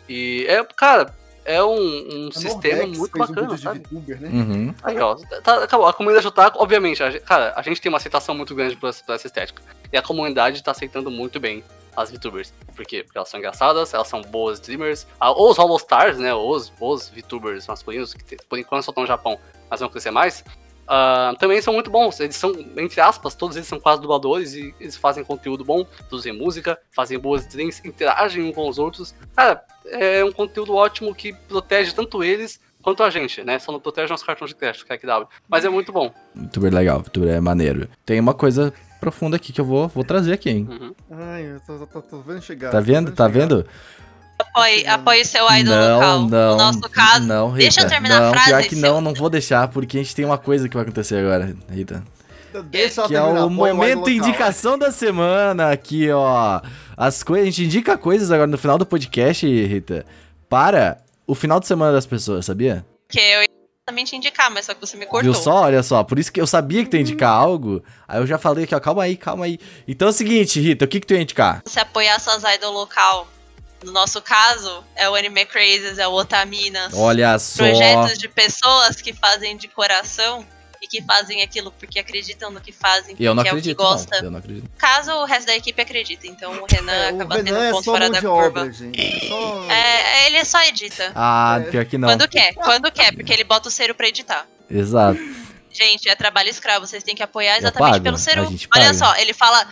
[0.10, 1.14] E é, cara,
[1.46, 3.80] é um, um A sistema Nordex muito fez um bacana, de sabe?
[3.80, 4.30] VTuber, né?
[4.30, 4.76] Uhum.
[4.84, 5.88] Aí, ó, tá, acabou.
[5.88, 8.90] A comunidade otaku, obviamente, a gente, cara, a gente tem uma aceitação muito grande por
[8.90, 9.62] essa, por essa estética.
[9.94, 11.64] E a comunidade tá aceitando muito bem
[11.96, 12.54] as VTubers.
[12.76, 13.04] Por quê?
[13.04, 15.08] Porque elas são engraçadas, elas são boas streamers.
[15.20, 16.34] Ah, ou os Holostars, né?
[16.34, 19.40] Os, os VTubers masculinos, que por enquanto só estão no Japão,
[19.70, 20.44] mas vão crescer mais.
[20.88, 22.20] ah, também são muito bons.
[22.20, 26.34] Eles são, entre aspas, todos eles são quase dubladores e eles fazem conteúdo bom, produzem
[26.34, 29.14] música, fazem boas streams, interagem uns com os outros.
[29.36, 33.60] Cara, é um conteúdo ótimo que protege tanto eles quanto a gente, né?
[33.60, 35.26] Só não protege nossos cartões de crédito, que é dá.
[35.48, 36.14] Mas é muito bom.
[36.36, 37.88] VTuber legal, VTuber é maneiro.
[38.06, 40.68] Tem uma coisa profunda aqui que eu vou, vou trazer aqui, hein?
[40.70, 40.94] Uhum.
[41.12, 42.72] Ai, eu tô, tô- tô- vendo chegar.
[42.72, 43.12] Tá vendo?
[43.12, 43.40] Tá chegar.
[43.40, 43.66] vendo?
[44.40, 46.20] Apoie, apoie seu idol não, local.
[46.22, 46.52] não.
[46.52, 47.28] no nosso caso.
[47.28, 47.60] não, Rita.
[47.60, 48.48] deixa eu terminar não, a frase.
[48.50, 50.84] Pior que seu- não, não vou deixar, porque a gente tem uma coisa que vai
[50.84, 52.04] acontecer agora, Rita.
[52.70, 56.62] Deixa ela Que é o momento indicação da semana aqui, ó.
[56.98, 60.06] As coisas, a gente indica coisas agora no final do podcast, Rita,
[60.50, 62.86] para o final de semana das pessoas, sabia?
[63.08, 63.51] Que eu ia
[63.92, 65.32] exatamente indicar, mas só que você me cortou.
[65.32, 65.64] Viu só?
[65.64, 68.38] Olha só, por isso que eu sabia que tu ia indicar algo, aí eu já
[68.38, 69.60] falei aqui, ó, calma aí, calma aí.
[69.88, 71.62] Então é o seguinte, Rita, o que que tu ia indicar?
[71.66, 73.28] Se apoiar suas idol local.
[73.84, 76.94] No nosso caso, é o Anime Crazes, é o Otaminas.
[76.94, 77.64] Olha só.
[77.64, 80.46] projetos de pessoas que fazem de coração
[80.82, 83.50] e que fazem aquilo porque acreditam no que fazem, porque Eu não é o que
[83.50, 84.18] acredito, gosta.
[84.18, 84.26] não.
[84.26, 84.70] Eu não acredito.
[84.78, 87.64] Caso o resto da equipe acredita, então o Renan É, acaba o tendo Renan um
[87.64, 88.48] é ponto só fora da de curva.
[88.62, 89.28] obra, gente.
[89.28, 89.72] Só...
[89.72, 91.12] É, ele só edita.
[91.14, 91.70] Ah, É.
[91.70, 92.08] pior que não.
[92.10, 94.48] Quando quer, quando quer, porque ele bota o Cero pra editar.
[94.70, 95.20] Exato.
[95.74, 98.48] Gente, é trabalho escravo, vocês têm que apoiar exatamente pelo Cero.
[98.76, 99.66] Olha só, ele fala.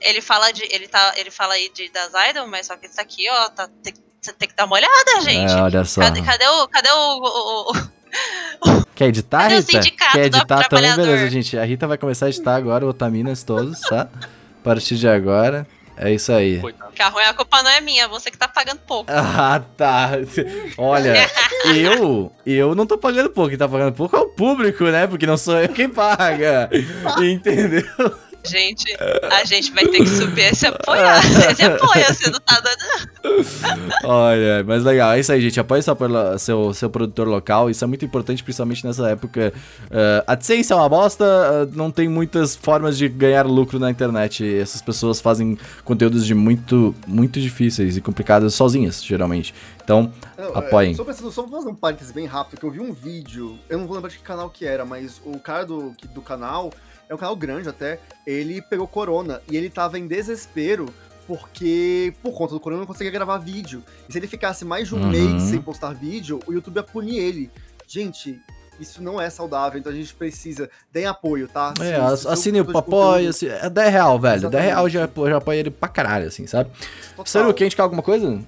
[0.00, 0.62] Ele fala de.
[0.64, 3.68] Ele, tá, ele fala aí de, das idol, mas só que isso aqui, ó, tá,
[3.82, 5.52] tem, você tem que dar uma olhada, gente.
[5.52, 6.00] É, olha só.
[6.00, 6.68] Cadê, cadê o.
[6.68, 7.90] Cadê o- o- o,
[8.94, 10.08] Quer editar, Cadê Rita?
[10.12, 10.94] Quer editar também?
[10.94, 11.58] Beleza, gente.
[11.58, 14.08] A Rita vai começar a editar agora o Otaminas todos, tá?
[14.12, 15.66] A partir de agora.
[15.96, 16.58] É isso aí.
[16.60, 16.92] Coitado.
[16.96, 19.10] Carro, a culpa não é minha, você que tá pagando pouco.
[19.14, 20.10] Ah, tá.
[20.76, 21.14] Olha,
[21.74, 23.50] eu, eu não tô pagando pouco.
[23.50, 25.06] Quem tá pagando pouco é o público, né?
[25.06, 26.68] Porque não sou eu quem paga.
[27.22, 27.84] Entendeu?
[28.46, 28.94] Gente,
[29.30, 31.22] a gente vai ter que subir esse apoiar.
[31.50, 33.44] Esse apoia, você não tá dando.
[34.04, 35.58] Olha, mas legal, é isso aí, gente.
[35.58, 35.96] Apoie seu,
[36.38, 37.70] seu, seu produtor local.
[37.70, 39.52] Isso é muito importante, principalmente nessa época.
[39.86, 43.90] Uh, a AdSense é uma bosta, uh, não tem muitas formas de ganhar lucro na
[43.90, 44.44] internet.
[44.58, 49.54] Essas pessoas fazem conteúdos de muito, muito difíceis e complicados sozinhas, geralmente.
[49.82, 50.94] Então, Não, é, Apoiem.
[50.94, 53.78] Só, pensando, só vou fazer um parênteses bem rápido, que eu vi um vídeo, eu
[53.78, 56.70] não vou lembrar de que canal que era, mas o cara do, do canal,
[57.08, 60.86] é um canal grande até, ele pegou corona e ele tava em desespero
[61.26, 63.82] porque, por conta do corona, não conseguia gravar vídeo.
[64.08, 65.08] E se ele ficasse mais de um Uhum.
[65.10, 67.50] mês sem postar vídeo, o YouTube ia punir ele.
[67.86, 68.38] Gente,
[68.78, 70.68] isso não é saudável, então a gente precisa.
[70.92, 71.72] Deem apoio, tá?
[71.80, 74.32] é, Se- ass- se seu assine o apoio, assim, é 10 real, velho.
[74.32, 74.66] 10 Exatamente.
[74.66, 76.70] real já, já apoia ele pra caralho, assim, sabe?
[77.24, 78.38] Sério, quer indicar alguma coisa?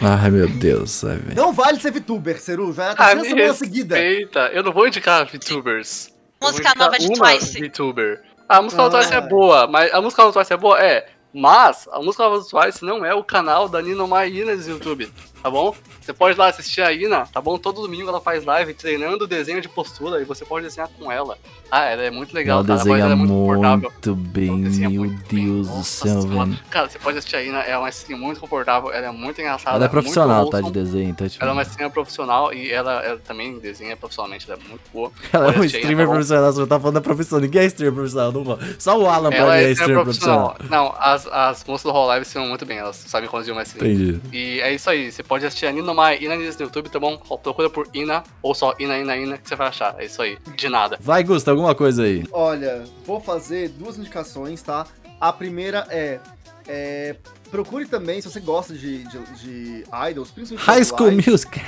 [0.00, 1.34] Ai, meu Deus, sabe?
[1.34, 3.98] Não vale ser VTuber, Ceru, já é a Ah, me semana seguida.
[3.98, 6.12] Eita, eu não vou indicar VTubers.
[6.40, 7.58] Música indicar nova de uma Twice.
[7.60, 8.22] VTuber.
[8.48, 9.20] A música nova do Twice é Ah.
[9.22, 11.06] boa, mas a música nova do Twice é boa, é.
[11.32, 15.10] Mas a música nova do Twice não é o canal da Nina Maína no YouTube,
[15.46, 15.72] tá bom?
[16.00, 17.56] Você pode ir lá assistir a Ina, tá bom?
[17.56, 21.38] Todo domingo ela faz live treinando desenho de postura e você pode desenhar com ela.
[21.70, 22.78] Ah, ela é muito legal, Ela cara.
[22.78, 25.44] Desenha dela é muito muito bem, Ela meu muito bem.
[25.46, 26.58] Deus do Nossa céu, velho.
[26.70, 29.40] Cara, você pode assistir a Ina, ela é uma stream muito confortável, ela é muito
[29.40, 29.76] engraçada.
[29.76, 31.42] Ela é profissional, tá, de desenho, então, tipo...
[31.42, 35.10] Ela é uma streamer profissional e ela, ela também desenha profissionalmente, ela é muito boa.
[35.32, 36.12] Ela é Pode um assistir, streamer tá bom?
[36.14, 37.40] profissional, você tá falando da profissão.
[37.40, 38.58] Ninguém é streamer profissional, não vou.
[38.78, 40.54] Só o Alan pra Ela mim é é streamer streamer profissional.
[40.54, 40.84] profissional.
[40.84, 43.90] Não, as, as moças do Hololive se muito bem, elas sabem conduzir uma stream.
[43.92, 44.20] Entendi.
[44.32, 47.18] E é isso aí, você pode pode assistir a Ninomai Inanis no YouTube, tá bom?
[47.18, 49.94] Procura por Ina, ou só Ina, Ina, Ina, que você vai achar.
[49.98, 50.38] É isso aí.
[50.56, 50.96] De nada.
[50.98, 52.24] Vai, Gusta, alguma coisa aí.
[52.32, 54.86] Olha, vou fazer duas indicações, tá?
[55.20, 56.20] A primeira é.
[56.66, 57.16] é,
[57.50, 60.66] procure também, se você gosta de, de, de idols, principalmente.
[60.66, 61.60] High School Music.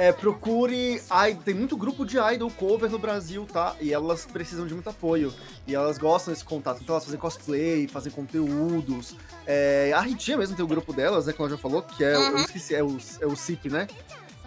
[0.00, 0.96] É, procure.
[1.28, 3.76] i- Tem muito grupo de idol cover no Brasil, tá?
[3.80, 5.32] E elas precisam de muito apoio.
[5.66, 6.80] E elas gostam desse contato.
[6.82, 9.14] Então elas fazem cosplay, fazem conteúdos.
[9.46, 11.32] É, a Ritinha mesmo tem o grupo delas, né?
[11.34, 12.14] Como ela já falou, que é.
[12.16, 12.36] Eu Uhum.
[12.44, 13.86] esqueci, é o, é o CIP, né?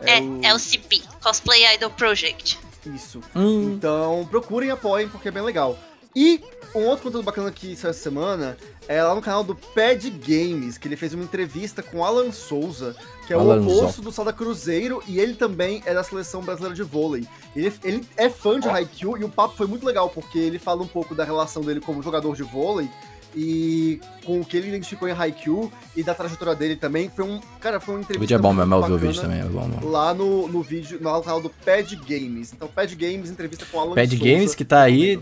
[0.01, 2.60] É, é o CP, Cosplay Idol Project.
[2.88, 3.22] Isso.
[3.36, 3.74] Hum.
[3.76, 5.78] Então procurem e apoiem, porque é bem legal.
[6.16, 6.41] E
[6.76, 8.57] um outro conteúdo bacana que saiu essa semana
[8.88, 12.95] é lá no canal do Pad Games, que ele fez uma entrevista com Alan Souza,
[13.26, 13.78] que é o Alanzão.
[13.78, 17.26] oposto do Sada Cruzeiro, e ele também é da seleção brasileira de vôlei.
[17.55, 20.84] Ele, ele é fã de Haikyuu e o papo foi muito legal, porque ele fala
[20.84, 22.89] um pouco da relação dele como jogador de vôlei
[23.36, 27.09] e com o que ele identificou em Haikyuu e da trajetória dele também.
[27.09, 27.39] Foi um.
[27.59, 28.20] Cara, foi uma O entrevista.
[28.20, 29.68] vídeo é bom mesmo, eu vi o vídeo também, é bom.
[29.68, 29.89] bom.
[29.89, 32.53] Lá no, no vídeo, no canal do Pad Games.
[32.53, 34.24] Então, Pad Games, entrevista com Alan Pad Souza.
[34.32, 35.20] Games que tá aí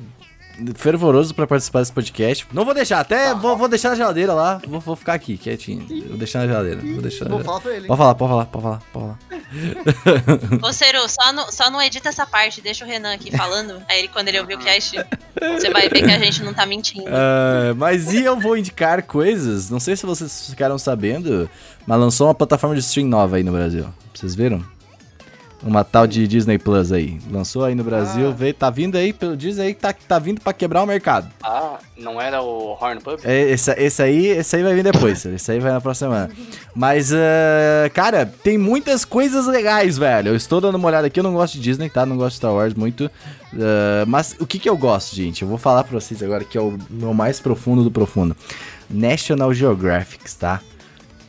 [0.76, 2.48] fervoroso pra participar desse podcast.
[2.54, 4.62] Não vou deixar, até vou, vou deixar na geladeira lá.
[4.68, 5.86] Vou, vou ficar aqui, quietinho.
[6.08, 6.82] Vou deixar na geladeira.
[6.82, 7.88] Vou deixar na Vou falar pra ele.
[7.88, 10.62] Pode falar, pode falar, pode falar, pode falar.
[10.64, 13.82] Ô, Ciro, só, não- só não edita essa parte, deixa o Renan aqui falando.
[13.90, 14.98] Aí ele, quando ele ouvir o cast,
[15.58, 17.06] você vai ver que a gente não tá mentindo.
[17.08, 21.50] Ah, mas e eu vou indicar coisas, não sei se vocês ficaram sabendo,
[21.86, 23.86] mas lançou uma plataforma de stream nova aí no Brasil.
[24.14, 24.64] Vocês viram?
[25.64, 27.20] Uma tal de Disney Plus aí.
[27.30, 28.34] Lançou aí no Brasil, Ah.
[28.36, 31.30] veio, tá vindo aí, pelo diz aí que tá, tá vindo pra quebrar o mercado.
[31.44, 33.20] Ah, não era o Horn Pub?
[33.24, 36.32] É, esse, esse aí, esse aí vai vir depois, esse aí vai na próxima semana.
[36.74, 40.30] Mas, ah, cara, tem muitas coisas legais, velho.
[40.30, 42.08] Eu estou dando uma olhada aqui, eu não gosto de Disney, tá?
[42.08, 43.12] Não gosto de Star Wars muito.
[43.54, 45.44] Ah, mas o que que eu gosto, gente?
[45.44, 48.36] Eu vou falar pra vocês agora que é o meu mais profundo do profundo.
[48.90, 50.60] National Geographic, tá?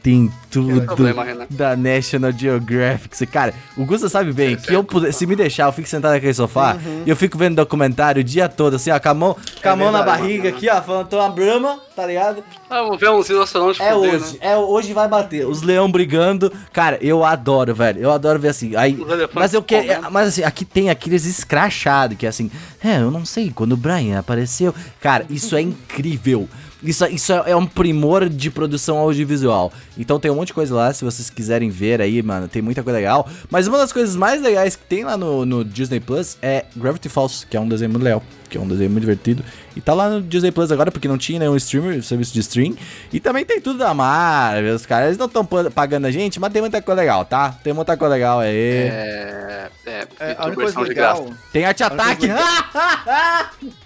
[0.03, 3.27] Tem tudo problema, da National Geographic.
[3.27, 6.35] Cara, o Gusta sabe bem que é eu se me deixar, eu fico sentado naquele
[6.35, 6.77] sofá
[7.07, 9.75] e eu fico vendo documentário o dia todo, assim, ó, com a mão, com a
[9.75, 12.45] mão na verdade, barriga aqui, ó, falando, tô uma brama, tá ligado?
[12.69, 14.39] Ah, vamos ver uns rinocerontes É fuder, hoje, né?
[14.41, 15.47] é hoje vai bater.
[15.47, 16.53] Os leão brigando.
[16.73, 18.01] Cara, eu adoro, velho.
[18.01, 18.75] Eu adoro ver assim.
[18.77, 18.99] Aí,
[19.35, 22.51] mas eu quero, mas assim, aqui tem aqueles escrachados que é assim,
[22.83, 24.75] é, eu não sei quando o Brian apareceu.
[25.01, 26.49] Cara, isso é incrível.
[26.83, 29.73] Isso, isso é um primor de produção audiovisual.
[29.97, 32.83] Então tem um monte de coisa lá, se vocês quiserem ver aí, mano, tem muita
[32.83, 33.29] coisa legal.
[33.51, 37.09] Mas uma das coisas mais legais que tem lá no, no Disney Plus é Gravity
[37.09, 39.43] Falls, que é um desenho muito legal, que é um desenho muito divertido.
[39.75, 42.75] E tá lá no Disney Plus agora, porque não tinha nenhum streamer, serviço de stream.
[43.13, 46.53] E também tem tudo da Marvel, os caras eles não estão pagando a gente, mas
[46.53, 47.53] tem muita coisa legal, tá?
[47.65, 48.51] Tem muita coisa legal aí.
[48.51, 49.69] É.
[49.87, 51.25] É, É, a única coisa legal.
[51.25, 51.39] graça.
[51.53, 52.27] Tem arte ataque.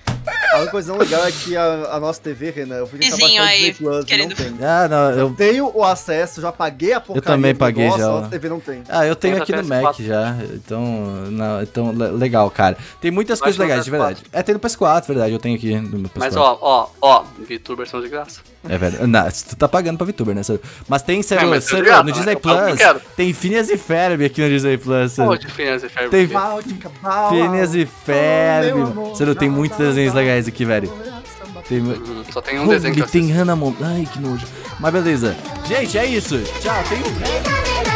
[0.52, 3.40] A única coisa legal é que a, a nossa TV, Renan, eu fui tentar Vizinho
[3.42, 4.66] baixar o Disney Plus, querendo- não tem.
[4.66, 8.08] ah, não, eu Tenho o acesso, já paguei a porcaria também do paguei negócio, já.
[8.08, 8.82] A nossa TV não tem.
[8.88, 10.04] Ah, eu tenho aqui no Mac PS4.
[10.04, 10.36] já.
[10.54, 10.82] Então,
[11.30, 12.76] não, então le- legal, cara.
[13.00, 13.92] Tem muitas Baixa coisas legais, de PS4.
[13.92, 14.22] verdade.
[14.32, 15.32] É, tem no PS4, verdade.
[15.32, 16.18] Eu tenho aqui no meu PS4.
[16.18, 18.40] Mas ó, ó, ó, VTubers são de graça.
[18.68, 19.06] É verdade.
[19.06, 20.42] Não, tu tá pagando pra VTuber, né?
[20.88, 22.16] Mas tem, sério, É, mas sério, obrigado, no né?
[22.16, 23.02] Disney Plus.
[23.16, 25.16] Tem Phineas e Ferb aqui no Disney Plus.
[25.40, 26.10] de Phineas e Ferb.
[26.10, 29.16] Tem Phineas e Ferb.
[29.16, 30.88] Sério, tem muitos Bau, desenhos legais aqui, velho.
[30.88, 33.30] Bau, Tem, Uhum, Só tem um desenho que eu tem.
[33.32, 33.94] Hannah Montana.
[33.96, 34.46] Ai, que nojo.
[34.78, 35.36] Mas beleza.
[35.66, 36.38] Gente, é isso.
[36.60, 36.82] Tchau.
[36.88, 37.95] Tem um...